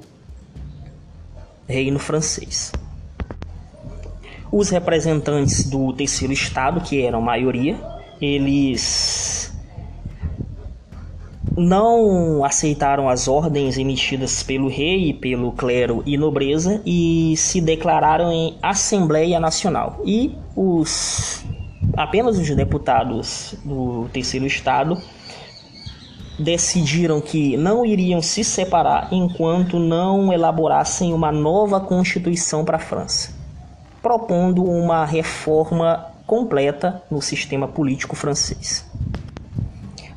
reino 1.68 2.00
francês. 2.00 2.72
Os 4.52 4.70
representantes 4.70 5.70
do 5.70 5.92
terceiro 5.94 6.34
estado, 6.34 6.82
que 6.82 7.02
eram 7.02 7.22
maioria, 7.22 7.78
eles 8.22 9.54
não 11.58 12.46
aceitaram 12.46 13.10
as 13.10 13.28
ordens 13.28 13.78
emitidas 13.78 14.44
pelo 14.44 14.70
rei, 14.70 15.12
pelo 15.12 15.52
clero 15.52 16.04
e 16.06 16.16
nobreza 16.16 16.82
e 16.86 17.34
se 17.36 17.60
declararam 17.60 18.32
em 18.32 18.56
Assembleia 18.62 19.40
Nacional. 19.40 20.00
E 20.06 20.36
os 20.56 21.44
apenas 21.98 22.38
os 22.38 22.48
deputados 22.56 23.56
do 23.66 24.08
terceiro 24.14 24.46
estado 24.46 25.02
decidiram 26.38 27.20
que 27.20 27.58
não 27.58 27.84
iriam 27.84 28.22
se 28.22 28.44
separar 28.44 29.08
enquanto 29.12 29.80
não 29.80 30.32
elaborassem 30.32 31.12
uma 31.12 31.32
nova 31.32 31.80
constituição 31.80 32.64
para 32.64 32.78
a 32.78 32.80
França, 32.80 33.34
propondo 34.04 34.64
uma 34.64 35.04
reforma 35.04 36.06
completa 36.28 37.02
no 37.10 37.20
sistema 37.20 37.68
político 37.68 38.16
francês. 38.16 38.86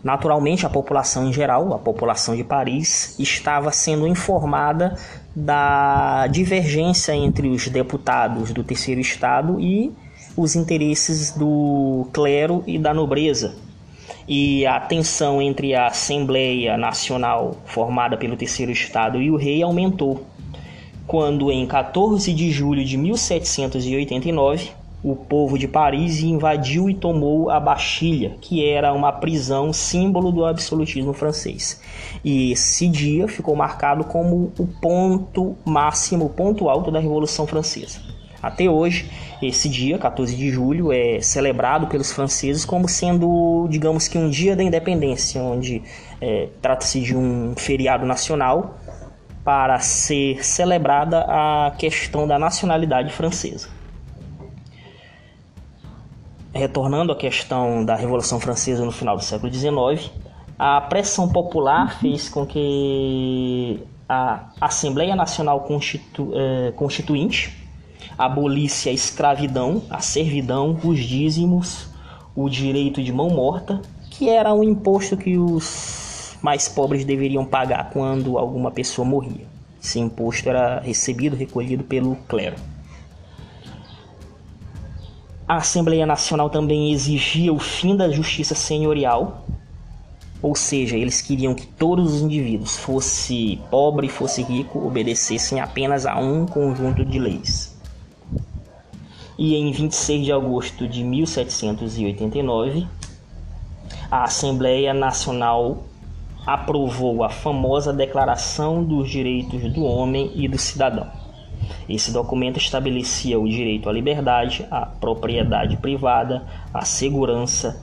Naturalmente, 0.05 0.67
a 0.67 0.71
população 0.71 1.29
em 1.29 1.33
geral, 1.33 1.73
a 1.73 1.79
população 1.79 2.37
de 2.37 2.45
Paris, 2.45 3.19
estava 3.19 3.71
sendo 3.71 4.07
informada 4.07 4.97
da 5.35 6.27
divergência 6.27 7.15
entre 7.15 7.49
os 7.49 7.69
deputados 7.69 8.53
do 8.53 8.65
terceiro 8.65 9.01
estado 9.01 9.61
e 9.61 9.95
os 10.37 10.55
interesses 10.57 11.33
do 11.33 12.07
clero 12.13 12.63
e 12.67 12.79
da 12.79 12.95
nobreza, 12.95 13.55
e 14.29 14.65
a 14.67 14.79
tensão 14.79 15.41
entre 15.43 15.75
a 15.75 15.87
Assembleia 15.87 16.77
Nacional, 16.77 17.57
formada 17.65 18.17
pelo 18.17 18.37
Terceiro 18.37 18.71
Estado, 18.71 19.21
e 19.21 19.31
o 19.31 19.37
rei 19.37 19.63
aumentou, 19.63 20.25
quando, 21.07 21.51
em 21.51 21.67
14 21.67 22.33
de 22.33 22.51
julho 22.51 22.85
de 22.85 22.97
1789, 22.97 24.71
o 25.03 25.17
povo 25.17 25.59
de 25.59 25.67
Paris 25.67 26.21
invadiu 26.21 26.91
e 26.91 26.95
tomou 26.95 27.51
a 27.51 27.59
Bastilha, 27.59 28.37
que 28.41 28.65
era 28.65 28.93
uma 28.93 29.11
prisão 29.11 29.73
símbolo 29.73 30.31
do 30.31 30.45
absolutismo 30.45 31.13
francês. 31.13 31.81
E 32.23 32.53
esse 32.53 32.87
dia 32.87 33.27
ficou 33.27 33.57
marcado 33.57 34.05
como 34.05 34.53
o 34.59 34.67
ponto 34.67 35.57
máximo, 35.65 36.27
o 36.27 36.31
ponto 36.31 36.69
alto 36.69 36.91
da 36.91 37.01
Revolução 37.01 37.47
Francesa. 37.47 37.99
Até 38.43 38.69
hoje, 38.69 39.11
esse 39.43 39.69
dia, 39.69 39.99
14 39.99 40.35
de 40.35 40.51
julho, 40.51 40.93
é 40.93 41.21
celebrado 41.21 41.87
pelos 41.87 42.11
franceses 42.11 42.65
como 42.65 42.89
sendo, 42.89 43.67
digamos 43.69 44.09
que, 44.09 44.17
um 44.17 44.31
dia 44.31 44.57
da 44.57 44.63
independência, 44.63 45.43
onde 45.43 45.83
é, 46.21 46.49
trata-se 46.63 47.01
de 47.01 47.15
um 47.15 47.55
feriado 47.57 48.07
nacional 48.07 48.79
para 49.45 49.79
ser 49.81 50.45
celebrada 50.45 51.25
a 51.29 51.73
questão 51.77 52.27
da 52.27 52.39
nacionalidade 52.39 53.13
francesa. 53.13 53.69
Retornando 56.53 57.13
à 57.13 57.17
questão 57.17 57.85
da 57.85 57.95
Revolução 57.95 58.41
Francesa 58.41 58.85
no 58.85 58.91
final 58.91 59.17
do 59.17 59.23
século 59.23 59.53
XIX, 59.53 60.11
a 60.59 60.81
pressão 60.81 61.29
popular 61.29 62.01
fez 62.01 62.29
com 62.29 62.45
que 62.45 63.81
a 64.09 64.51
Assembleia 64.61 65.15
Nacional 65.15 65.61
Constitu 65.61 66.33
eh, 66.35 66.73
Constituinte 66.73 67.60
abolisse 68.21 68.91
a 68.91 68.93
escravidão, 68.93 69.83
a 69.89 70.01
servidão, 70.01 70.79
os 70.85 70.99
dízimos, 70.99 71.89
o 72.37 72.51
direito 72.51 73.03
de 73.03 73.11
mão 73.11 73.31
morta, 73.31 73.81
que 74.11 74.29
era 74.29 74.53
um 74.53 74.63
imposto 74.63 75.17
que 75.17 75.39
os 75.39 76.37
mais 76.43 76.69
pobres 76.69 77.03
deveriam 77.03 77.47
pagar 77.47 77.89
quando 77.89 78.37
alguma 78.37 78.71
pessoa 78.71 79.09
morria. 79.09 79.47
Esse 79.83 79.99
imposto 79.99 80.51
era 80.51 80.81
recebido, 80.81 81.35
recolhido 81.35 81.83
pelo 81.83 82.15
clero. 82.29 82.57
A 85.49 85.57
Assembleia 85.57 86.05
Nacional 86.05 86.51
também 86.51 86.93
exigia 86.93 87.51
o 87.51 87.59
fim 87.59 87.97
da 87.97 88.11
justiça 88.11 88.55
senhorial, 88.55 89.47
ou 90.43 90.55
seja, 90.55 90.95
eles 90.95 91.23
queriam 91.23 91.55
que 91.55 91.67
todos 91.67 92.17
os 92.17 92.21
indivíduos, 92.21 92.77
fosse 92.77 93.59
pobre, 93.71 94.11
fosse 94.11 94.43
rico, 94.43 94.87
obedecessem 94.87 95.59
apenas 95.59 96.05
a 96.05 96.19
um 96.19 96.45
conjunto 96.45 97.03
de 97.03 97.19
leis 97.19 97.70
e 99.41 99.57
em 99.57 99.73
26 99.73 100.27
de 100.27 100.33
agosto 100.33 100.87
de 100.87 101.03
1789, 101.03 102.87
a 104.11 104.25
Assembleia 104.25 104.93
Nacional 104.93 105.85
aprovou 106.47 107.25
a 107.25 107.31
famosa 107.31 107.91
Declaração 107.91 108.85
dos 108.85 109.09
Direitos 109.09 109.63
do 109.73 109.83
Homem 109.83 110.31
e 110.35 110.47
do 110.47 110.59
Cidadão. 110.59 111.09
Esse 111.89 112.13
documento 112.13 112.59
estabelecia 112.59 113.41
o 113.41 113.49
direito 113.49 113.89
à 113.89 113.93
liberdade, 113.93 114.67
à 114.71 114.85
propriedade 114.85 115.79
privada, 115.79 116.45
à 116.75 116.85
segurança, 116.85 117.83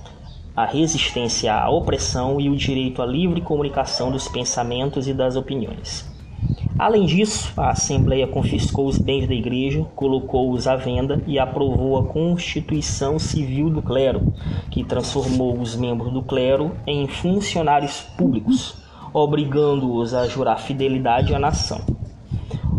à 0.56 0.64
resistência 0.64 1.56
à 1.56 1.68
opressão 1.72 2.40
e 2.40 2.52
o 2.52 2.56
direito 2.56 3.02
à 3.02 3.06
livre 3.08 3.42
comunicação 3.42 4.12
dos 4.12 4.28
pensamentos 4.28 5.08
e 5.08 5.14
das 5.14 5.36
opiniões. 5.36 6.17
Além 6.78 7.08
disso, 7.08 7.52
a 7.60 7.72
Assembleia 7.72 8.28
confiscou 8.28 8.88
os 8.88 9.00
bens 9.00 9.28
da 9.28 9.34
igreja, 9.34 9.84
colocou-os 9.96 10.68
à 10.68 10.76
venda 10.76 11.24
e 11.26 11.40
aprovou 11.40 11.98
a 11.98 12.06
Constituição 12.06 13.18
Civil 13.18 13.72
do 13.72 13.82
Clero, 13.82 14.32
que 14.70 14.84
transformou 14.84 15.60
os 15.60 15.76
membros 15.76 16.14
do 16.14 16.22
clero 16.22 16.72
em 16.86 17.08
funcionários 17.08 18.02
públicos, 18.16 18.76
obrigando-os 19.12 20.14
a 20.14 20.28
jurar 20.28 20.60
fidelidade 20.60 21.34
à 21.34 21.40
nação. 21.40 21.82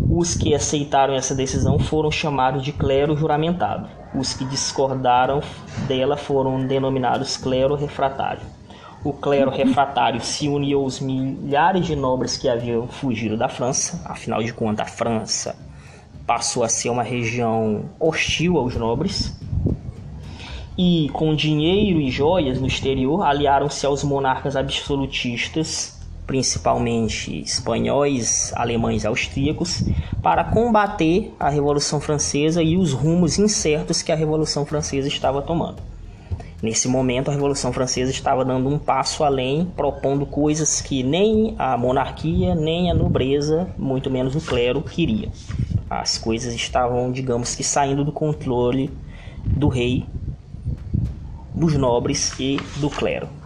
Os 0.09 0.33
que 0.33 0.55
aceitaram 0.55 1.13
essa 1.13 1.35
decisão 1.35 1.77
foram 1.77 2.09
chamados 2.09 2.63
de 2.63 2.71
clero 2.71 3.17
juramentado. 3.17 3.89
Os 4.15 4.33
que 4.33 4.45
discordaram 4.45 5.41
dela 5.89 6.15
foram 6.15 6.65
denominados 6.65 7.35
clero 7.35 7.75
refratário 7.75 8.58
o 9.03 9.13
clero 9.13 9.49
refratário 9.49 10.19
se 10.19 10.49
uniu 10.49 10.81
aos 10.81 10.99
milhares 10.99 11.85
de 11.85 11.95
nobres 11.95 12.35
que 12.35 12.49
haviam 12.49 12.87
fugido 12.87 13.37
da 13.37 13.47
França. 13.47 14.01
Afinal 14.05 14.43
de 14.43 14.53
contas, 14.53 14.87
a 14.87 14.89
França 14.89 15.55
passou 16.27 16.63
a 16.63 16.69
ser 16.69 16.89
uma 16.89 17.03
região 17.03 17.85
hostil 17.99 18.57
aos 18.57 18.75
nobres. 18.75 19.37
E 20.77 21.09
com 21.13 21.35
dinheiro 21.35 21.99
e 21.99 22.09
joias 22.09 22.59
no 22.59 22.67
exterior, 22.67 23.23
aliaram-se 23.23 23.85
aos 23.85 24.03
monarcas 24.03 24.55
absolutistas, 24.55 25.99
principalmente 26.27 27.41
espanhóis, 27.41 28.53
alemães 28.55 29.03
e 29.03 29.07
austríacos, 29.07 29.83
para 30.21 30.43
combater 30.43 31.33
a 31.39 31.49
Revolução 31.49 31.99
Francesa 31.99 32.61
e 32.61 32.77
os 32.77 32.93
rumos 32.93 33.39
incertos 33.39 34.01
que 34.01 34.11
a 34.11 34.15
Revolução 34.15 34.65
Francesa 34.65 35.07
estava 35.07 35.41
tomando. 35.41 35.81
Nesse 36.61 36.89
momento, 36.89 37.29
a 37.29 37.33
Revolução 37.33 37.71
Francesa 37.71 38.11
estava 38.11 38.43
dando 38.43 38.67
um 38.69 38.77
passo 38.77 39.23
além, 39.23 39.65
propondo 39.71 40.25
coisas 40.25 40.81
que 40.81 41.03
nem 41.03 41.55
a 41.57 41.77
monarquia, 41.77 42.53
nem 42.53 42.91
a 42.91 42.93
nobreza, 42.93 43.73
muito 43.77 44.09
menos 44.11 44.35
o 44.35 44.41
clero, 44.41 44.83
queria. 44.83 45.31
As 45.89 46.17
coisas 46.17 46.53
estavam, 46.53 47.11
digamos 47.11 47.55
que, 47.55 47.63
saindo 47.63 48.03
do 48.03 48.11
controle 48.11 49.01
do 49.55 49.69
rei, 49.69 50.05
dos 51.55 51.75
nobres 51.75 52.37
e 52.39 52.57
do 52.75 52.89
clero. 52.89 53.38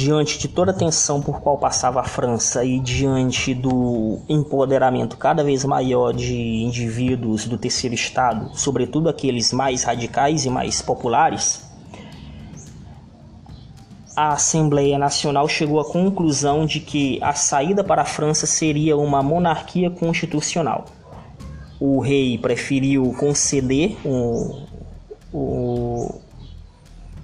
Diante 0.00 0.38
de 0.38 0.48
toda 0.48 0.70
a 0.70 0.74
tensão 0.74 1.20
por 1.20 1.40
qual 1.42 1.58
passava 1.58 2.00
a 2.00 2.04
França 2.04 2.64
e 2.64 2.80
diante 2.80 3.52
do 3.52 4.18
empoderamento 4.30 5.18
cada 5.18 5.44
vez 5.44 5.62
maior 5.62 6.14
de 6.14 6.34
indivíduos 6.34 7.44
do 7.44 7.58
terceiro 7.58 7.94
estado, 7.94 8.50
sobretudo 8.54 9.10
aqueles 9.10 9.52
mais 9.52 9.84
radicais 9.84 10.46
e 10.46 10.50
mais 10.50 10.80
populares, 10.80 11.68
a 14.16 14.32
Assembleia 14.32 14.98
Nacional 14.98 15.46
chegou 15.46 15.78
à 15.78 15.84
conclusão 15.84 16.64
de 16.64 16.80
que 16.80 17.18
a 17.22 17.34
saída 17.34 17.84
para 17.84 18.00
a 18.00 18.06
França 18.06 18.46
seria 18.46 18.96
uma 18.96 19.22
monarquia 19.22 19.90
constitucional. 19.90 20.86
O 21.78 22.00
rei 22.00 22.38
preferiu 22.38 23.14
conceder 23.18 23.96
o, 24.04 24.66
o 25.32 26.20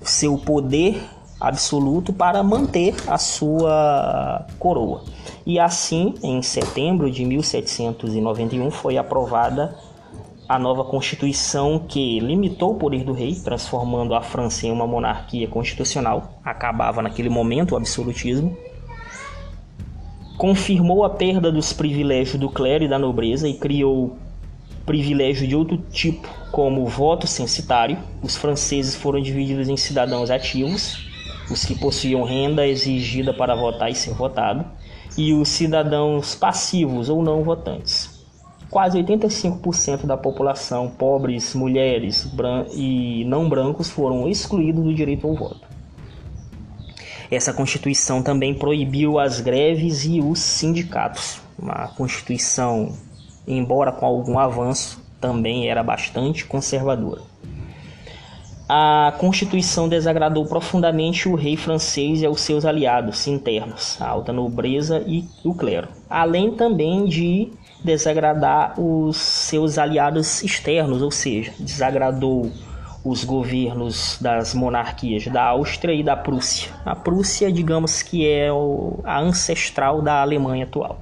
seu 0.03 0.37
poder 0.37 1.15
absoluto 1.40 2.12
para 2.12 2.42
manter 2.42 2.94
a 3.07 3.18
sua 3.18 4.46
coroa. 4.59 5.05
E 5.44 5.59
assim, 5.59 6.14
em 6.22 6.42
setembro 6.42 7.11
de 7.11 7.25
1791, 7.25 8.70
foi 8.70 8.96
aprovada 8.96 9.77
a 10.49 10.59
nova 10.59 10.85
Constituição 10.85 11.79
que 11.79 12.20
limitou 12.20 12.72
o 12.72 12.75
poder 12.77 13.05
do 13.05 13.12
rei, 13.12 13.35
transformando 13.35 14.14
a 14.14 14.22
França 14.22 14.66
em 14.66 14.70
uma 14.70 14.87
monarquia 14.87 15.49
constitucional. 15.49 16.40
Acabava 16.44 17.03
naquele 17.03 17.29
momento 17.29 17.72
o 17.72 17.77
absolutismo. 17.77 18.57
Confirmou 20.38 21.05
a 21.05 21.11
perda 21.11 21.51
dos 21.51 21.72
privilégios 21.72 22.38
do 22.38 22.49
clero 22.49 22.85
e 22.85 22.88
da 22.88 22.99
nobreza 22.99 23.49
e 23.49 23.55
criou 23.55 24.16
privilégio 24.85 25.49
de 25.49 25.57
outro 25.57 25.79
tipo, 25.90 26.29
como 26.53 26.83
o 26.83 26.87
voto 26.87 27.27
censitário. 27.27 27.99
Os 28.22 28.37
franceses 28.37 28.94
foram 28.94 29.20
divididos 29.20 29.68
em 29.68 29.77
cidadãos 29.77 30.31
ativos, 30.31 31.06
os 31.50 31.64
que 31.64 31.74
possuíam 31.74 32.24
renda 32.24 32.66
exigida 32.66 33.32
para 33.32 33.54
votar 33.54 33.90
e 33.90 33.94
ser 33.94 34.14
votado, 34.14 34.64
e 35.16 35.32
os 35.32 35.48
cidadãos 35.48 36.35
passivos 36.35 37.09
ou 37.09 37.22
não 37.22 37.42
votantes. 37.42 38.24
Quase 38.68 38.98
85% 38.98 40.06
da 40.06 40.16
população, 40.16 40.88
pobres, 40.88 41.54
mulheres 41.54 42.28
e 42.74 43.24
não 43.24 43.48
brancos, 43.48 43.88
foram 43.88 44.28
excluídos 44.28 44.85
do 44.85 44.92
direito 44.92 45.26
ao 45.26 45.35
voto. 45.35 45.66
Essa 47.30 47.52
Constituição 47.52 48.22
também 48.22 48.54
proibiu 48.54 49.18
as 49.18 49.40
greves 49.40 50.04
e 50.04 50.20
os 50.20 50.38
sindicatos. 50.40 51.40
Uma 51.59 51.88
Constituição, 51.88 52.92
embora 53.46 53.92
com 53.92 54.04
algum 54.04 54.38
avanço, 54.38 55.02
também 55.20 55.68
era 55.68 55.82
bastante 55.82 56.44
conservadora 56.44 57.22
a 58.68 59.14
Constituição 59.18 59.88
desagradou 59.88 60.44
profundamente 60.44 61.29
o 61.29 61.37
rei 61.37 61.57
francês 61.57 62.20
e 62.20 62.26
aos 62.26 62.40
seus 62.40 62.64
aliados 62.64 63.26
internos, 63.29 63.96
a 64.00 64.09
alta 64.09 64.33
nobreza 64.33 65.02
e 65.07 65.24
o 65.44 65.55
clero, 65.55 65.88
além 66.11 66.52
também 66.52 67.05
de 67.05 67.52
desagradar 67.85 68.81
os 68.81 69.16
seus 69.16 69.79
aliados 69.79 70.42
externos, 70.42 71.00
ou 71.00 71.11
seja, 71.12 71.52
desagradou 71.61 72.50
os 73.05 73.22
governos 73.22 74.18
das 74.20 74.52
monarquias 74.52 75.29
da 75.29 75.44
Áustria 75.44 75.94
e 75.94 76.02
da 76.02 76.16
Prússia. 76.16 76.72
A 76.85 76.96
Prússia, 76.96 77.52
digamos 77.52 78.02
que 78.02 78.26
é 78.26 78.48
a 79.05 79.20
ancestral 79.20 80.02
da 80.02 80.20
Alemanha 80.20 80.64
atual. 80.64 81.00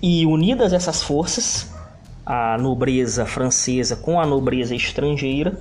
E 0.00 0.24
unidas 0.24 0.72
essas 0.72 1.02
forças, 1.02 1.70
a 2.24 2.56
nobreza 2.56 3.26
francesa 3.26 3.96
com 3.96 4.18
a 4.18 4.24
nobreza 4.24 4.74
estrangeira, 4.74 5.60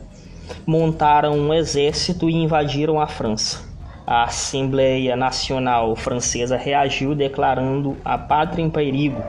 montaram 0.66 1.38
um 1.38 1.54
exército 1.54 2.30
e 2.30 2.34
invadiram 2.34 3.00
a 3.00 3.08
França. 3.08 3.68
A 4.06 4.24
Assembleia 4.24 5.16
Nacional 5.16 5.96
Francesa 5.96 6.58
reagiu 6.58 7.14
declarando 7.14 7.96
a 8.04 8.18
pátria 8.18 8.64
em 8.64 8.70
perigo. 8.70 9.22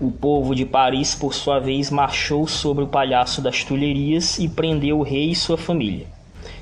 O 0.00 0.10
povo 0.10 0.54
de 0.54 0.64
Paris, 0.64 1.14
por 1.14 1.34
sua 1.34 1.58
vez, 1.58 1.90
marchou 1.90 2.46
sobre 2.46 2.84
o 2.84 2.88
Palhaço 2.88 3.42
das 3.42 3.64
Tulherias 3.64 4.38
e 4.38 4.48
prendeu 4.48 4.98
o 4.98 5.02
rei 5.02 5.30
e 5.30 5.34
sua 5.34 5.58
família. 5.58 6.06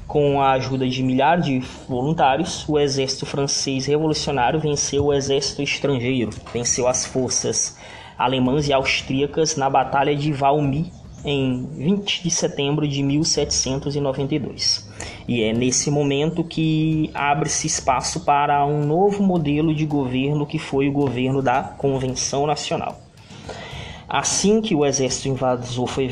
Com 0.06 0.40
a 0.40 0.52
ajuda 0.52 0.88
de 0.88 1.02
milhares 1.02 1.44
de 1.44 1.58
voluntários, 1.88 2.68
o 2.68 2.78
exército 2.78 3.24
francês 3.24 3.86
revolucionário 3.86 4.58
venceu 4.58 5.06
o 5.06 5.12
exército 5.12 5.62
estrangeiro, 5.62 6.30
venceu 6.52 6.88
as 6.88 7.06
forças 7.06 7.78
alemãs 8.18 8.68
e 8.68 8.72
austríacas 8.72 9.56
na 9.56 9.70
Batalha 9.70 10.14
de 10.14 10.32
Valmy 10.32 10.92
em 11.24 11.66
20 11.76 12.22
de 12.22 12.30
setembro 12.30 12.86
de 12.86 13.02
1792. 13.02 14.88
E 15.28 15.42
é 15.42 15.52
nesse 15.52 15.90
momento 15.90 16.42
que 16.44 17.10
abre-se 17.14 17.66
espaço 17.66 18.20
para 18.20 18.64
um 18.66 18.84
novo 18.84 19.22
modelo 19.22 19.74
de 19.74 19.86
governo 19.86 20.46
que 20.46 20.58
foi 20.58 20.88
o 20.88 20.92
governo 20.92 21.40
da 21.42 21.62
Convenção 21.62 22.46
Nacional. 22.46 23.00
Assim 24.08 24.60
que 24.60 24.74
o 24.74 24.84
exército 24.84 25.28
invasor 25.28 25.86
foi 25.86 26.08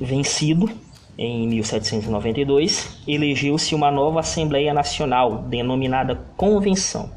vencido, 0.00 0.70
em 1.18 1.48
1792, 1.48 3.02
elegeu-se 3.06 3.74
uma 3.74 3.90
nova 3.90 4.20
Assembleia 4.20 4.72
Nacional, 4.72 5.42
denominada 5.48 6.18
Convenção, 6.36 7.10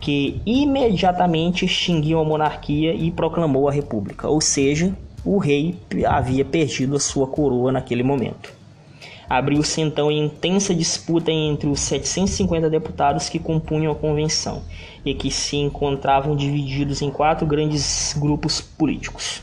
que 0.00 0.40
imediatamente 0.46 1.64
extinguiu 1.64 2.20
a 2.20 2.24
monarquia 2.24 2.94
e 2.94 3.10
proclamou 3.10 3.68
a 3.68 3.72
República, 3.72 4.28
ou 4.28 4.40
seja, 4.40 4.96
o 5.24 5.38
rei 5.38 5.76
havia 6.06 6.44
perdido 6.44 6.96
a 6.96 7.00
sua 7.00 7.26
coroa 7.26 7.72
naquele 7.72 8.02
momento. 8.02 8.52
Abriu-se 9.28 9.80
então 9.80 10.10
intensa 10.10 10.74
disputa 10.74 11.30
entre 11.30 11.68
os 11.68 11.80
750 11.80 12.68
deputados 12.68 13.28
que 13.28 13.38
compunham 13.38 13.92
a 13.92 13.96
convenção 13.96 14.62
e 15.04 15.14
que 15.14 15.30
se 15.30 15.56
encontravam 15.56 16.36
divididos 16.36 17.00
em 17.00 17.10
quatro 17.10 17.46
grandes 17.46 18.14
grupos 18.18 18.60
políticos. 18.60 19.42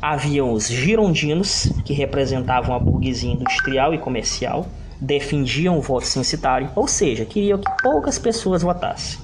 Haviam 0.00 0.52
os 0.52 0.68
girondinos, 0.68 1.70
que 1.84 1.92
representavam 1.92 2.74
a 2.74 2.78
burguesia 2.78 3.30
industrial 3.30 3.94
e 3.94 3.98
comercial, 3.98 4.66
defendiam 5.00 5.78
o 5.78 5.82
voto 5.82 6.06
censitário, 6.06 6.70
ou 6.74 6.88
seja, 6.88 7.24
queriam 7.24 7.58
que 7.58 7.70
poucas 7.82 8.18
pessoas 8.18 8.62
votassem. 8.62 9.23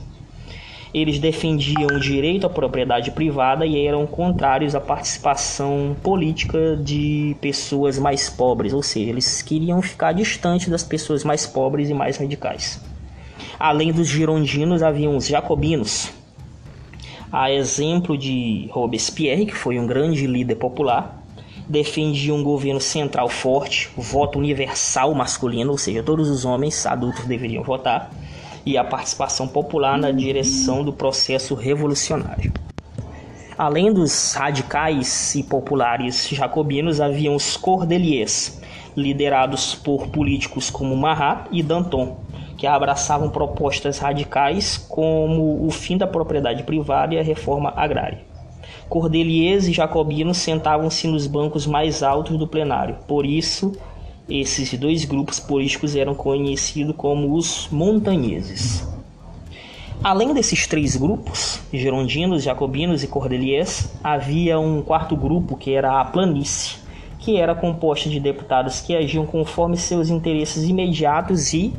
Eles 0.92 1.20
defendiam 1.20 1.86
o 1.86 2.00
direito 2.00 2.46
à 2.46 2.50
propriedade 2.50 3.12
privada 3.12 3.64
e 3.64 3.86
eram 3.86 4.06
contrários 4.06 4.74
à 4.74 4.80
participação 4.80 5.96
política 6.02 6.76
de 6.76 7.36
pessoas 7.40 7.96
mais 7.96 8.28
pobres, 8.28 8.72
ou 8.72 8.82
seja, 8.82 9.10
eles 9.10 9.40
queriam 9.40 9.80
ficar 9.80 10.12
distante 10.12 10.68
das 10.68 10.82
pessoas 10.82 11.22
mais 11.22 11.46
pobres 11.46 11.88
e 11.88 11.94
mais 11.94 12.16
radicais. 12.16 12.82
Além 13.58 13.92
dos 13.92 14.08
girondinos, 14.08 14.82
haviam 14.82 15.16
os 15.16 15.26
jacobinos. 15.26 16.10
A 17.30 17.52
exemplo 17.52 18.18
de 18.18 18.68
Robespierre, 18.72 19.46
que 19.46 19.54
foi 19.54 19.78
um 19.78 19.86
grande 19.86 20.26
líder 20.26 20.56
popular, 20.56 21.22
defendia 21.68 22.34
um 22.34 22.42
governo 22.42 22.80
central 22.80 23.28
forte, 23.28 23.88
voto 23.96 24.40
universal 24.40 25.14
masculino, 25.14 25.70
ou 25.70 25.78
seja, 25.78 26.02
todos 26.02 26.28
os 26.28 26.44
homens 26.44 26.84
adultos 26.84 27.26
deveriam 27.26 27.62
votar 27.62 28.10
e 28.64 28.76
a 28.76 28.84
participação 28.84 29.48
popular 29.48 29.98
na 29.98 30.10
direção 30.10 30.84
do 30.84 30.92
processo 30.92 31.54
revolucionário. 31.54 32.52
Além 33.56 33.92
dos 33.92 34.32
radicais 34.32 35.34
e 35.34 35.42
populares 35.42 36.28
jacobinos, 36.28 37.00
haviam 37.00 37.34
os 37.34 37.56
cordeliers, 37.56 38.60
liderados 38.96 39.74
por 39.74 40.08
políticos 40.08 40.70
como 40.70 40.96
Marat 40.96 41.46
e 41.52 41.62
Danton, 41.62 42.16
que 42.56 42.66
abraçavam 42.66 43.28
propostas 43.28 43.98
radicais 43.98 44.76
como 44.76 45.66
o 45.66 45.70
fim 45.70 45.96
da 45.96 46.06
propriedade 46.06 46.62
privada 46.62 47.14
e 47.14 47.18
a 47.18 47.22
reforma 47.22 47.72
agrária. 47.76 48.20
Cordeliers 48.88 49.68
e 49.68 49.72
jacobinos 49.72 50.38
sentavam-se 50.38 51.06
nos 51.06 51.26
bancos 51.26 51.66
mais 51.66 52.02
altos 52.02 52.36
do 52.36 52.48
plenário, 52.48 52.96
por 53.06 53.24
isso 53.24 53.72
esses 54.28 54.72
dois 54.78 55.04
grupos 55.04 55.40
políticos 55.40 55.96
eram 55.96 56.14
conhecidos 56.14 56.94
como 56.96 57.34
os 57.34 57.68
montanheses. 57.70 58.88
Além 60.02 60.32
desses 60.32 60.66
três 60.66 60.96
grupos, 60.96 61.60
girondinos, 61.70 62.42
jacobinos 62.42 63.02
e 63.02 63.06
cordeliers, 63.06 63.92
havia 64.02 64.58
um 64.58 64.80
quarto 64.80 65.14
grupo 65.14 65.56
que 65.56 65.74
era 65.74 66.00
a 66.00 66.04
planície, 66.06 66.78
que 67.18 67.36
era 67.36 67.54
composta 67.54 68.08
de 68.08 68.18
deputados 68.18 68.80
que 68.80 68.96
agiam 68.96 69.26
conforme 69.26 69.76
seus 69.76 70.08
interesses 70.08 70.64
imediatos 70.64 71.52
e, 71.52 71.74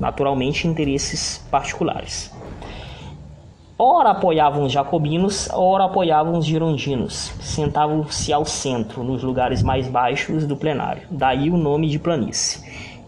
naturalmente, 0.00 0.66
interesses 0.66 1.40
particulares. 1.48 2.32
Ora 3.82 4.10
apoiavam 4.10 4.64
os 4.64 4.72
jacobinos, 4.72 5.48
ora 5.54 5.84
apoiavam 5.84 6.36
os 6.36 6.44
girondinos. 6.44 7.32
Sentavam-se 7.40 8.30
ao 8.30 8.44
centro, 8.44 9.02
nos 9.02 9.22
lugares 9.22 9.62
mais 9.62 9.88
baixos 9.88 10.46
do 10.46 10.54
plenário. 10.54 11.04
Daí 11.10 11.48
o 11.48 11.56
nome 11.56 11.88
de 11.88 11.98
planície. 11.98 12.60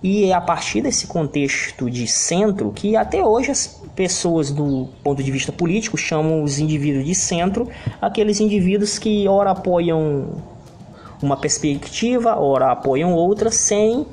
E 0.02 0.24
é 0.24 0.32
a 0.32 0.40
partir 0.40 0.80
desse 0.80 1.06
contexto 1.06 1.90
de 1.90 2.06
centro 2.06 2.72
que 2.74 2.96
até 2.96 3.22
hoje 3.22 3.50
as 3.50 3.82
pessoas 3.94 4.50
do 4.50 4.88
ponto 5.04 5.22
de 5.22 5.30
vista 5.30 5.52
político 5.52 5.98
chamam 5.98 6.42
os 6.42 6.58
indivíduos 6.58 7.04
de 7.04 7.14
centro, 7.14 7.68
aqueles 8.00 8.40
indivíduos 8.40 8.98
que 8.98 9.28
ora 9.28 9.50
apoiam 9.50 10.38
uma 11.22 11.36
perspectiva, 11.36 12.40
ora 12.40 12.72
apoiam 12.72 13.12
outra, 13.12 13.50
sem 13.50 14.06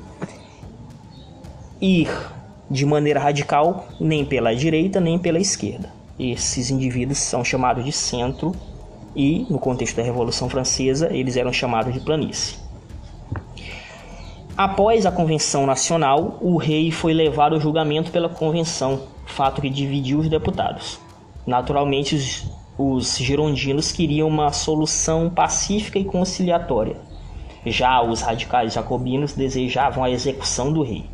ir 1.80 2.10
de 2.70 2.84
maneira 2.84 3.18
radical 3.18 3.88
nem 3.98 4.26
pela 4.26 4.54
direita 4.54 5.00
nem 5.00 5.18
pela 5.18 5.38
esquerda. 5.38 5.99
Esses 6.20 6.70
indivíduos 6.70 7.16
são 7.16 7.42
chamados 7.42 7.82
de 7.82 7.92
centro 7.92 8.54
e, 9.16 9.46
no 9.48 9.58
contexto 9.58 9.96
da 9.96 10.02
Revolução 10.02 10.50
Francesa, 10.50 11.08
eles 11.10 11.34
eram 11.34 11.50
chamados 11.50 11.94
de 11.94 12.00
planície. 12.00 12.58
Após 14.54 15.06
a 15.06 15.10
Convenção 15.10 15.64
Nacional, 15.64 16.36
o 16.42 16.58
rei 16.58 16.90
foi 16.90 17.14
levado 17.14 17.54
ao 17.54 17.60
julgamento 17.60 18.10
pela 18.10 18.28
Convenção, 18.28 19.00
fato 19.24 19.62
que 19.62 19.70
dividiu 19.70 20.18
os 20.18 20.28
deputados. 20.28 21.00
Naturalmente, 21.46 22.14
os, 22.14 22.46
os 22.76 23.16
girondinos 23.16 23.90
queriam 23.90 24.28
uma 24.28 24.52
solução 24.52 25.30
pacífica 25.30 25.98
e 25.98 26.04
conciliatória. 26.04 26.98
Já 27.64 28.02
os 28.02 28.20
radicais 28.20 28.74
jacobinos 28.74 29.32
desejavam 29.32 30.04
a 30.04 30.10
execução 30.10 30.70
do 30.70 30.82
rei. 30.82 31.06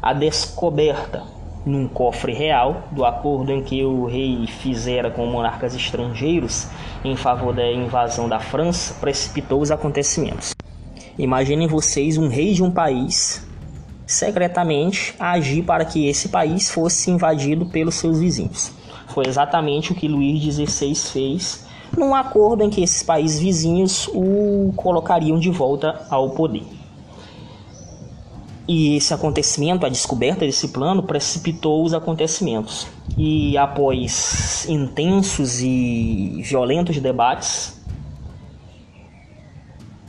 A 0.00 0.12
descoberta 0.12 1.35
num 1.66 1.88
cofre 1.88 2.32
real 2.32 2.84
do 2.92 3.04
acordo 3.04 3.50
em 3.50 3.60
que 3.60 3.84
o 3.84 4.06
rei 4.06 4.46
fizera 4.46 5.10
com 5.10 5.26
monarcas 5.26 5.74
estrangeiros 5.74 6.68
em 7.04 7.16
favor 7.16 7.52
da 7.52 7.70
invasão 7.70 8.28
da 8.28 8.38
França 8.38 8.94
precipitou 9.00 9.60
os 9.60 9.72
acontecimentos. 9.72 10.54
Imaginem 11.18 11.66
vocês 11.66 12.16
um 12.16 12.28
rei 12.28 12.52
de 12.52 12.62
um 12.62 12.70
país 12.70 13.44
secretamente 14.06 15.14
agir 15.18 15.64
para 15.64 15.84
que 15.84 16.06
esse 16.06 16.28
país 16.28 16.70
fosse 16.70 17.10
invadido 17.10 17.66
pelos 17.66 17.96
seus 17.96 18.20
vizinhos. 18.20 18.70
Foi 19.08 19.26
exatamente 19.26 19.90
o 19.90 19.94
que 19.94 20.06
Luís 20.06 20.40
XVI 20.42 20.94
fez 20.94 21.66
num 21.96 22.14
acordo 22.14 22.62
em 22.62 22.70
que 22.70 22.82
esses 22.82 23.02
países 23.02 23.40
vizinhos 23.40 24.08
o 24.12 24.72
colocariam 24.76 25.38
de 25.38 25.50
volta 25.50 26.06
ao 26.10 26.30
poder. 26.30 26.62
E 28.68 28.96
esse 28.96 29.14
acontecimento, 29.14 29.86
a 29.86 29.88
descoberta 29.88 30.44
desse 30.44 30.66
plano, 30.68 31.02
precipitou 31.02 31.82
os 31.84 31.94
acontecimentos. 31.94 32.86
E 33.16 33.56
após 33.56 34.66
intensos 34.68 35.62
e 35.62 36.42
violentos 36.42 36.98
debates, 36.98 37.80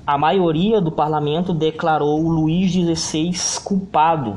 a 0.06 0.17
maioria 0.17 0.82
do 0.82 0.91
parlamento 0.91 1.54
declarou 1.54 2.28
Luís 2.28 2.72
XVI 2.72 3.62
culpado 3.63 4.36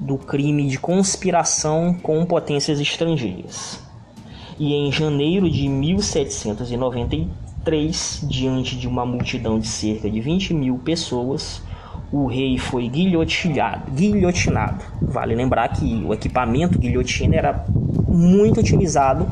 do 0.00 0.18
crime 0.18 0.66
de 0.66 0.76
conspiração 0.78 1.94
com 2.02 2.26
potências 2.26 2.80
estrangeiras. 2.80 3.80
E 4.58 4.74
em 4.74 4.90
janeiro 4.90 5.48
de 5.48 5.68
1793, 5.68 8.26
diante 8.28 8.76
de 8.76 8.88
uma 8.88 9.06
multidão 9.06 9.60
de 9.60 9.68
cerca 9.68 10.10
de 10.10 10.20
20 10.20 10.52
mil 10.54 10.78
pessoas, 10.78 11.62
o 12.12 12.26
rei 12.26 12.58
foi 12.58 12.88
guilhotinado, 12.88 13.90
guilhotinado. 13.90 14.84
Vale 15.00 15.34
lembrar 15.34 15.68
que 15.68 16.04
o 16.06 16.12
equipamento 16.12 16.78
guilhotina 16.78 17.36
era 17.36 17.64
muito 18.06 18.60
utilizado 18.60 19.26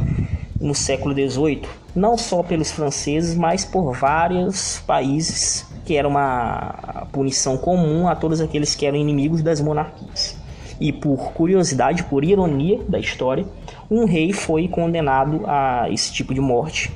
no 0.58 0.74
século 0.74 1.14
XVIII, 1.14 1.62
não 1.94 2.16
só 2.16 2.42
pelos 2.42 2.70
franceses, 2.70 3.34
mas 3.34 3.64
por 3.64 3.94
vários 3.94 4.82
países, 4.86 5.66
que 5.84 5.96
era 5.96 6.08
uma 6.08 7.06
punição 7.12 7.58
comum 7.58 8.08
a 8.08 8.14
todos 8.14 8.40
aqueles 8.40 8.74
que 8.74 8.86
eram 8.86 8.96
inimigos 8.96 9.42
das 9.42 9.60
monarquias. 9.60 10.38
E 10.80 10.92
por 10.92 11.32
curiosidade, 11.32 12.04
por 12.04 12.24
ironia 12.24 12.80
da 12.88 12.98
história, 12.98 13.44
um 13.90 14.06
rei 14.06 14.32
foi 14.32 14.66
condenado 14.66 15.42
a 15.46 15.88
esse 15.90 16.10
tipo 16.12 16.32
de 16.32 16.40
morte 16.40 16.90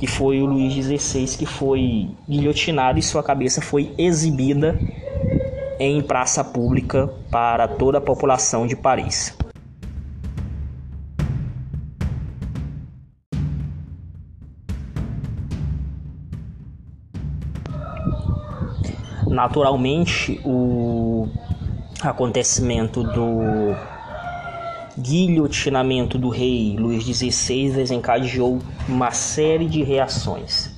que 0.00 0.06
foi 0.06 0.40
o 0.40 0.46
Luís 0.46 0.72
XVI, 0.72 1.36
que 1.36 1.44
foi 1.44 2.08
guilhotinado 2.26 2.98
e 2.98 3.02
sua 3.02 3.22
cabeça 3.22 3.60
foi 3.60 3.92
exibida 3.98 4.80
em 5.78 6.00
praça 6.00 6.42
pública 6.42 7.06
para 7.30 7.68
toda 7.68 7.98
a 7.98 8.00
população 8.00 8.66
de 8.66 8.74
Paris. 8.74 9.36
Naturalmente, 19.26 20.40
o 20.46 21.28
acontecimento 22.00 23.02
do 23.02 23.76
guilhotinamento 24.98 26.18
do 26.18 26.28
rei 26.28 26.76
Luís 26.78 27.04
XVI 27.04 27.72
desencadeou 27.72 28.58
uma 28.88 29.10
série 29.10 29.66
de 29.66 29.82
reações. 29.82 30.70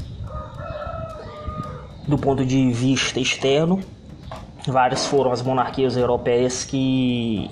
Do 2.07 2.19
ponto 2.19 2.45
de 2.45 2.73
vista 2.73 3.21
externo, 3.21 3.81
várias 4.67 5.07
foram 5.07 5.33
as 5.33 5.43
monarquias 5.43 5.97
europeias 5.97 6.65
que 6.65 7.51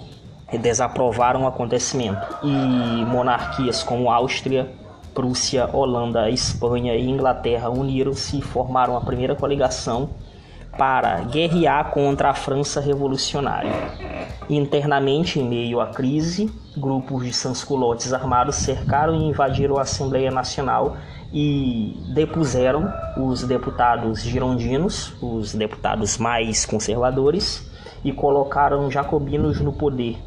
desaprovaram 0.60 1.44
o 1.44 1.46
acontecimento 1.46 2.38
e 2.42 3.04
monarquias 3.04 3.82
como 3.82 4.10
Áustria, 4.10 4.70
Prússia, 5.14 5.68
Holanda, 5.72 6.28
Espanha 6.30 6.94
e 6.94 7.08
Inglaterra 7.08 7.70
uniram-se 7.70 8.38
e 8.38 8.42
formaram 8.42 8.96
a 8.96 9.00
primeira 9.00 9.34
coligação 9.34 10.10
para 10.76 11.22
guerrear 11.24 11.90
contra 11.90 12.30
a 12.30 12.34
França 12.34 12.80
revolucionária. 12.80 13.72
Internamente, 14.48 15.38
em 15.38 15.48
meio 15.48 15.80
à 15.80 15.88
crise, 15.88 16.50
grupos 16.76 17.24
de 17.24 17.32
sansculotes 17.32 18.12
armados 18.12 18.56
cercaram 18.56 19.14
e 19.14 19.24
invadiram 19.24 19.78
a 19.78 19.82
Assembleia 19.82 20.30
Nacional 20.30 20.96
e 21.32 21.96
depuseram 22.12 22.92
os 23.16 23.44
deputados 23.44 24.22
girondinos, 24.22 25.14
os 25.22 25.54
deputados 25.54 26.18
mais 26.18 26.66
conservadores, 26.66 27.70
e 28.04 28.12
colocaram 28.12 28.90
jacobinos 28.90 29.60
no 29.60 29.72
poder 29.72 30.18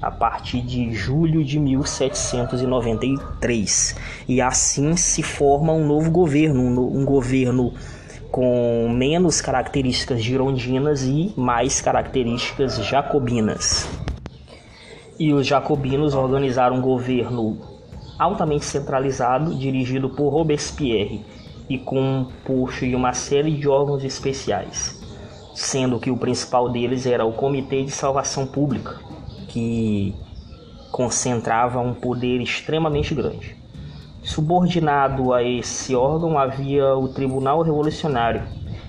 a 0.00 0.10
partir 0.10 0.62
de 0.62 0.90
julho 0.92 1.44
de 1.44 1.58
1793. 1.58 3.96
E 4.28 4.40
assim 4.40 4.96
se 4.96 5.22
forma 5.22 5.72
um 5.72 5.86
novo 5.86 6.10
governo, 6.10 6.86
um 6.86 7.04
governo 7.04 7.74
com 8.36 8.90
menos 8.90 9.40
características 9.40 10.22
girondinas 10.22 11.04
e 11.04 11.32
mais 11.38 11.80
características 11.80 12.76
jacobinas. 12.84 13.88
E 15.18 15.32
os 15.32 15.46
jacobinos 15.46 16.12
organizaram 16.12 16.76
um 16.76 16.82
governo 16.82 17.58
altamente 18.18 18.66
centralizado, 18.66 19.54
dirigido 19.54 20.10
por 20.10 20.28
Robespierre 20.28 21.24
e 21.66 21.78
composto 21.78 22.86
de 22.86 22.94
uma 22.94 23.14
série 23.14 23.56
de 23.56 23.66
órgãos 23.66 24.04
especiais, 24.04 25.02
sendo 25.54 25.98
que 25.98 26.10
o 26.10 26.18
principal 26.18 26.68
deles 26.68 27.06
era 27.06 27.24
o 27.24 27.32
Comitê 27.32 27.84
de 27.84 27.90
Salvação 27.90 28.46
Pública, 28.46 29.00
que 29.48 30.14
concentrava 30.92 31.80
um 31.80 31.94
poder 31.94 32.42
extremamente 32.42 33.14
grande. 33.14 33.55
Subordinado 34.26 35.32
a 35.32 35.40
esse 35.40 35.94
órgão 35.94 36.36
havia 36.36 36.96
o 36.96 37.06
Tribunal 37.06 37.62
Revolucionário, 37.62 38.42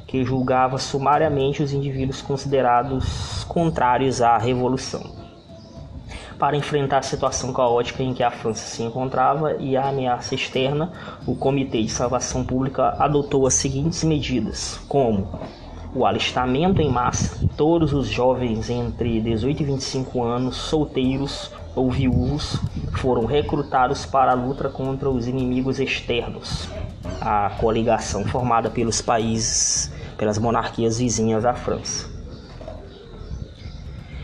que 0.08 0.26
julgava 0.26 0.80
sumariamente 0.80 1.62
os 1.62 1.72
indivíduos 1.72 2.24
considerados 2.24 3.44
contrários 3.44 4.20
à 4.20 4.36
revolução. 4.40 5.12
Para 6.40 6.58
enfrentar 6.58 6.98
a 6.98 7.04
situação 7.04 7.54
caótica 7.54 8.02
em 8.02 8.16
que 8.16 8.24
a 8.24 8.32
França 8.32 8.66
se 8.66 8.82
encontrava 8.82 9.54
e 9.60 9.78
a 9.78 9.90
ameaça 9.90 10.34
externa, 10.34 10.92
o 11.28 11.36
Comitê 11.36 11.84
de 11.84 11.90
Salvação 11.90 12.44
Pública 12.44 12.96
adotou 12.98 13.46
as 13.46 13.54
seguintes 13.54 14.04
medidas, 14.04 14.80
como 14.90 15.40
o 15.94 16.04
alistamento 16.04 16.82
em 16.82 16.90
massa, 16.90 17.48
todos 17.56 17.94
os 17.94 18.08
jovens 18.08 18.72
entre 18.72 19.22
18 19.22 19.62
e 19.62 19.66
25 19.66 20.24
anos, 20.24 20.58
solteiros 20.58 21.52
ou 21.78 21.92
viúvos, 21.92 22.60
foram 22.98 23.26
recrutados 23.26 24.06
para 24.06 24.32
a 24.32 24.36
luta 24.36 24.68
contra 24.68 25.10
os 25.10 25.28
inimigos 25.28 25.80
externos, 25.80 26.68
a 27.22 27.52
coligação 27.60 28.26
formada 28.26 28.70
pelos 28.70 29.02
países, 29.02 29.92
pelas 30.18 30.38
monarquias 30.38 30.98
vizinhas 30.98 31.46
à 31.46 31.54
França. 31.54 32.10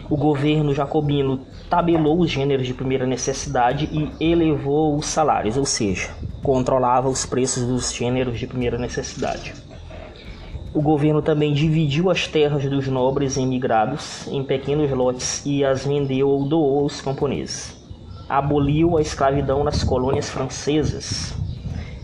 O 0.09 0.17
governo 0.17 0.73
jacobino 0.73 1.45
tabelou 1.69 2.19
os 2.19 2.29
gêneros 2.29 2.67
de 2.67 2.73
primeira 2.73 3.05
necessidade 3.05 3.89
e 3.91 4.11
elevou 4.23 4.95
os 4.95 5.05
salários, 5.05 5.55
ou 5.55 5.65
seja, 5.65 6.09
controlava 6.41 7.07
os 7.07 7.25
preços 7.25 7.65
dos 7.65 7.93
gêneros 7.93 8.37
de 8.37 8.45
primeira 8.45 8.77
necessidade. 8.77 9.53
O 10.73 10.81
governo 10.81 11.21
também 11.21 11.53
dividiu 11.53 12.09
as 12.09 12.27
terras 12.27 12.65
dos 12.65 12.87
nobres 12.87 13.37
emigrados 13.37 14.27
em 14.27 14.43
pequenos 14.43 14.89
lotes 14.89 15.45
e 15.45 15.63
as 15.63 15.85
vendeu 15.85 16.27
ou 16.27 16.45
doou 16.45 16.79
aos 16.79 16.99
camponeses. 16.99 17.77
Aboliu 18.27 18.97
a 18.97 19.01
escravidão 19.01 19.63
nas 19.63 19.83
colônias 19.83 20.31
francesas 20.31 21.31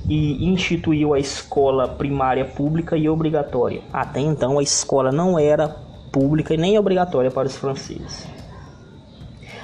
e 0.08 0.48
instituiu 0.48 1.16
a 1.16 1.20
escola 1.20 1.88
primária 1.88 2.46
pública 2.46 2.96
e 2.96 3.10
obrigatória. 3.10 3.82
Até 3.92 4.20
então, 4.20 4.60
a 4.60 4.64
escola 4.64 5.12
não 5.12 5.40
era 5.40 5.76
pública 6.12 6.54
e 6.54 6.58
nem 6.58 6.78
obrigatória 6.78 7.32
para 7.32 7.48
os 7.48 7.58
franceses. 7.58 8.28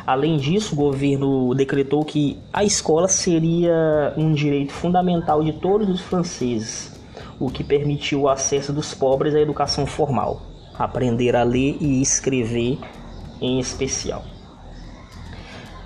Além 0.07 0.37
disso, 0.37 0.73
o 0.73 0.77
governo 0.77 1.53
decretou 1.53 2.03
que 2.03 2.39
a 2.51 2.63
escola 2.63 3.07
seria 3.07 4.15
um 4.17 4.33
direito 4.33 4.73
fundamental 4.73 5.43
de 5.43 5.53
todos 5.53 5.87
os 5.87 6.01
franceses 6.01 6.94
o 7.39 7.49
que 7.49 7.63
permitiu 7.63 8.21
o 8.21 8.29
acesso 8.29 8.71
dos 8.71 8.93
pobres 8.93 9.35
à 9.35 9.39
educação 9.39 9.85
formal, 9.85 10.41
aprender 10.77 11.35
a 11.35 11.43
ler 11.43 11.77
e 11.79 12.01
escrever 12.01 12.79
em 13.41 13.59
especial. 13.59 14.23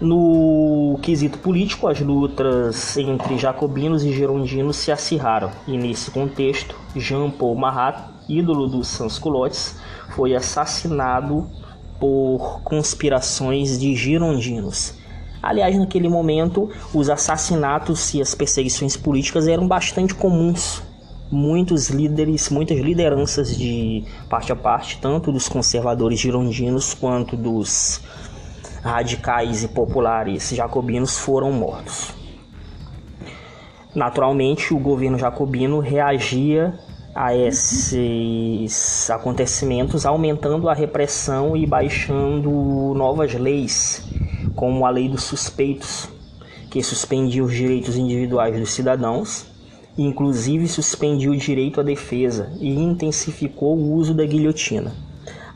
No 0.02 0.98
quesito 1.02 1.40
político, 1.40 1.90
as 1.90 2.00
lutas 2.00 2.96
entre 2.96 3.38
jacobinos 3.38 4.04
e 4.06 4.14
girondinos 4.14 4.78
se 4.78 4.94
acirraram, 4.94 5.52
e 5.68 5.78
nesse 5.78 6.10
contexto, 6.10 6.74
Jean 6.96 7.30
Paul 7.30 7.56
Marat, 7.56 8.10
ídolo 8.30 8.68
dos 8.68 8.88
sans-culottes, 8.88 9.78
foi 10.16 10.34
assassinado 10.34 11.50
por 12.00 12.62
conspirações 12.64 13.78
de 13.78 13.94
girondinos. 13.94 14.94
Aliás, 15.44 15.78
naquele 15.78 16.08
momento, 16.08 16.70
os 16.94 17.10
assassinatos 17.10 18.14
e 18.14 18.22
as 18.22 18.34
perseguições 18.34 18.96
políticas 18.96 19.48
eram 19.48 19.68
bastante 19.68 20.16
comuns. 20.16 20.82
Muitos 21.32 21.90
líderes, 21.90 22.50
muitas 22.50 22.80
lideranças 22.80 23.56
de 23.56 24.04
parte 24.30 24.52
a 24.52 24.56
parte, 24.56 24.98
tanto 25.00 25.32
dos 25.32 25.48
conservadores 25.48 26.20
girondinos 26.20 26.94
quanto 26.94 27.38
dos 27.38 28.02
radicais 28.82 29.64
e 29.64 29.68
populares 29.68 30.50
jacobinos 30.50 31.18
foram 31.20 31.52
mortos. 31.52 32.14
Naturalmente, 33.94 34.74
o 34.74 34.80
governo 34.80 35.18
jacobino 35.18 35.80
reagia 35.80 36.74
a 37.14 37.36
esses 37.36 39.10
acontecimentos, 39.10 40.06
aumentando 40.06 40.70
a 40.70 40.74
repressão 40.74 41.58
e 41.58 41.66
baixando 41.66 42.50
novas 42.96 43.34
leis, 43.34 44.08
como 44.56 44.86
a 44.86 44.90
lei 44.90 45.10
dos 45.10 45.24
suspeitos, 45.24 46.08
que 46.70 46.84
suspendia 46.84 47.44
os 47.44 47.54
direitos 47.54 47.98
individuais 47.98 48.58
dos 48.58 48.72
cidadãos, 48.72 49.49
inclusive 50.04 50.68
suspendia 50.68 51.30
o 51.30 51.38
direito 51.38 51.80
à 51.80 51.84
defesa 51.84 52.52
e 52.60 52.74
intensificou 52.74 53.78
o 53.78 53.94
uso 53.94 54.14
da 54.14 54.26
guilhotina 54.26 54.94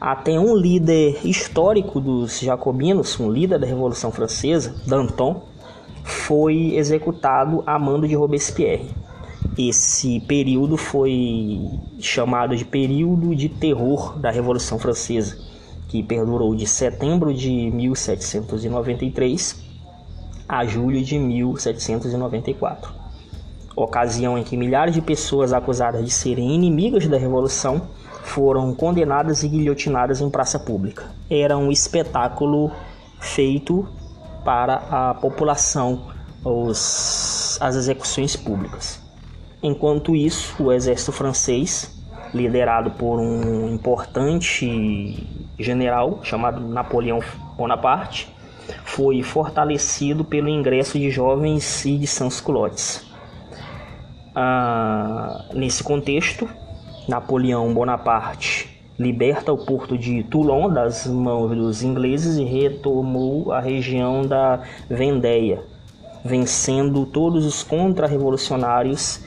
até 0.03 0.37
um 0.37 0.53
líder 0.53 1.25
histórico 1.25 1.97
dos 2.01 2.41
jacobinos, 2.41 3.17
um 3.21 3.31
líder 3.31 3.57
da 3.57 3.65
Revolução 3.65 4.11
Francesa, 4.11 4.75
Danton, 4.85 5.43
foi 6.03 6.75
executado 6.75 7.63
a 7.65 7.79
mando 7.79 8.05
de 8.05 8.13
Robespierre. 8.13 8.89
Esse 9.57 10.19
período 10.19 10.75
foi 10.75 11.69
chamado 12.01 12.53
de 12.53 12.65
período 12.65 13.33
de 13.33 13.47
terror 13.47 14.19
da 14.19 14.29
Revolução 14.29 14.77
Francesa, 14.77 15.37
que 15.87 16.03
perdurou 16.03 16.53
de 16.53 16.67
setembro 16.67 17.33
de 17.33 17.71
1793 17.71 19.63
a 20.49 20.65
julho 20.65 21.01
de 21.01 21.17
1794. 21.17 23.02
Ocasião 23.75 24.37
em 24.37 24.43
que 24.43 24.55
milhares 24.55 24.93
de 24.93 25.01
pessoas 25.01 25.51
acusadas 25.51 26.05
de 26.05 26.11
serem 26.11 26.53
inimigas 26.53 27.07
da 27.07 27.17
Revolução 27.17 27.87
foram 28.23 28.73
condenadas 28.73 29.43
e 29.43 29.47
guilhotinadas 29.47 30.21
em 30.21 30.29
praça 30.29 30.59
pública. 30.59 31.05
Era 31.29 31.57
um 31.57 31.71
espetáculo 31.71 32.71
feito 33.19 33.87
para 34.45 34.75
a 34.91 35.13
população, 35.15 36.07
os, 36.43 37.57
as 37.59 37.75
execuções 37.75 38.35
públicas. 38.35 39.01
Enquanto 39.61 40.15
isso, 40.15 40.61
o 40.63 40.71
exército 40.71 41.11
francês, 41.11 41.89
liderado 42.33 42.91
por 42.91 43.19
um 43.19 43.73
importante 43.73 45.27
general 45.57 46.19
chamado 46.23 46.61
Napoleão 46.61 47.19
Bonaparte, 47.57 48.33
foi 48.83 49.21
fortalecido 49.23 50.23
pelo 50.23 50.49
ingresso 50.49 50.99
de 50.99 51.09
jovens 51.09 51.85
e 51.85 51.97
de 51.97 52.07
sans-culottes. 52.07 53.12
Ah, 54.35 55.45
nesse 55.53 55.83
contexto, 55.83 56.49
Napoleão 57.07 57.71
Bonaparte 57.71 58.73
liberta 58.97 59.51
o 59.51 59.57
porto 59.65 59.97
de 59.97 60.23
Toulon 60.23 60.69
das 60.69 61.05
mãos 61.05 61.55
dos 61.55 61.83
ingleses 61.83 62.37
e 62.37 62.43
retomou 62.43 63.51
a 63.51 63.59
região 63.59 64.25
da 64.25 64.61
Vendéia, 64.89 65.63
vencendo 66.25 67.05
todos 67.05 67.45
os 67.45 67.63
contra-revolucionários, 67.63 69.19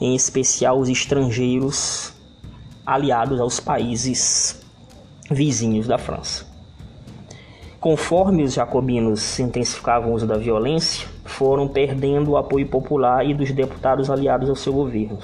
em 0.00 0.14
especial 0.14 0.78
os 0.78 0.88
estrangeiros 0.88 2.12
aliados 2.84 3.40
aos 3.40 3.58
países 3.58 4.60
vizinhos 5.30 5.86
da 5.88 5.98
França. 5.98 6.51
Conforme 7.82 8.44
os 8.44 8.54
jacobinos 8.54 9.40
intensificavam 9.40 10.12
o 10.12 10.14
uso 10.14 10.24
da 10.24 10.38
violência, 10.38 11.08
foram 11.24 11.66
perdendo 11.66 12.30
o 12.30 12.36
apoio 12.36 12.64
popular 12.68 13.28
e 13.28 13.34
dos 13.34 13.50
deputados 13.50 14.08
aliados 14.08 14.48
ao 14.48 14.54
seu 14.54 14.72
governo 14.72 15.18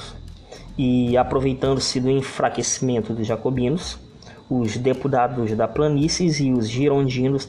e 0.76 1.16
aproveitando-se 1.16 2.00
do 2.00 2.10
enfraquecimento 2.10 3.14
dos 3.14 3.24
jacobinos, 3.24 3.96
os 4.50 4.76
deputados 4.76 5.52
da 5.52 5.68
planícies 5.68 6.40
e 6.40 6.50
os 6.50 6.68
girondinos 6.68 7.48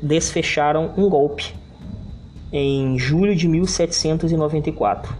desfecharam 0.00 0.90
um 0.96 1.06
golpe 1.10 1.54
em 2.50 2.98
julho 2.98 3.36
de 3.36 3.46
1794 3.46 5.14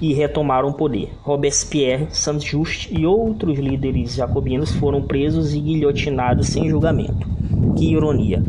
e 0.00 0.12
retomaram 0.12 0.70
o 0.70 0.74
poder. 0.74 1.12
Robespierre, 1.22 2.08
Saint-Just 2.10 2.90
e 2.90 3.06
outros 3.06 3.56
líderes 3.56 4.14
jacobinos 4.16 4.72
foram 4.72 5.00
presos 5.00 5.54
e 5.54 5.60
guilhotinados 5.60 6.48
sem 6.48 6.68
julgamento. 6.68 7.38
Que 7.76 7.92
ironia! 7.92 8.42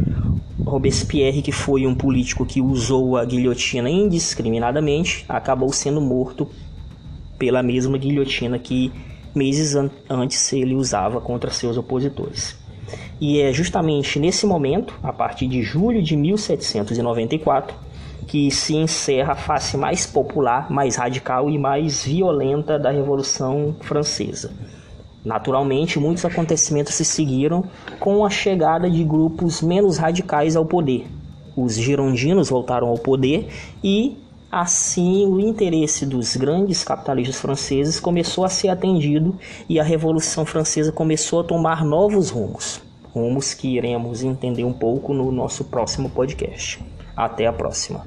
Robespierre, 0.66 1.42
que 1.42 1.52
foi 1.52 1.88
um 1.88 1.96
político 1.96 2.46
que 2.46 2.62
usou 2.62 3.18
a 3.18 3.26
guilhotina 3.26 3.90
indiscriminadamente, 3.90 5.26
acabou 5.28 5.72
sendo 5.74 6.00
morto 6.00 6.48
pela 7.38 7.64
mesma 7.64 7.98
guilhotina 7.98 8.60
que 8.60 8.92
meses 9.34 9.76
an 9.76 9.90
antes 10.10 10.54
ele 10.54 10.76
usava 10.76 11.20
contra 11.20 11.50
seus 11.50 11.78
opositores. 11.78 12.56
E 13.20 13.40
é 13.40 13.52
justamente 13.54 14.20
nesse 14.20 14.46
momento, 14.46 14.94
a 15.02 15.14
partir 15.14 15.48
de 15.48 15.62
julho 15.62 16.02
de 16.02 16.16
1794, 16.16 17.76
que 18.28 18.52
se 18.52 18.76
encerra 18.76 19.34
a 19.34 19.36
face 19.36 19.76
mais 19.78 20.06
popular, 20.06 20.72
mais 20.72 20.96
radical 20.96 21.50
e 21.50 21.58
mais 21.58 22.04
violenta 22.04 22.78
da 22.78 22.92
Revolução 22.92 23.76
Francesa. 23.82 24.52
Naturalmente, 25.24 26.00
muitos 26.00 26.26
acontecimentos 26.26 26.96
se 26.96 27.06
seguiram 27.06 27.64
com 28.00 28.26
a 28.26 28.30
chegada 28.30 28.90
de 28.90 29.04
grupos 29.04 29.62
menos 29.62 29.98
radicais 29.98 30.56
ao 30.56 30.66
poder. 30.66 31.08
Os 31.56 31.76
girondinos 31.76 32.50
voltaram 32.50 32.88
ao 32.88 32.98
poder 32.98 33.48
e 33.84 34.18
Assim, 34.52 35.26
o 35.28 35.40
interesse 35.40 36.06
dos 36.06 36.36
grandes 36.36 36.84
capitalistas 36.84 37.40
franceses 37.40 38.02
começou 38.02 38.44
a 38.44 38.50
ser 38.50 38.68
atendido 38.68 39.34
e 39.70 39.80
a 39.80 39.84
Revolução 39.84 40.46
Francesa 40.46 40.92
começou 40.92 41.40
a 41.40 41.44
tomar 41.46 41.86
novos 41.86 42.30
rumos. 42.30 42.82
Rumos 43.14 43.54
que 43.54 43.78
iremos 43.78 44.24
entender 44.24 44.66
um 44.66 44.74
pouco 44.74 45.14
no 45.14 45.32
nosso 45.32 45.64
próximo 45.64 46.10
podcast. 46.10 46.84
Até 47.16 47.48
a 47.48 47.54
próxima. 47.54 48.06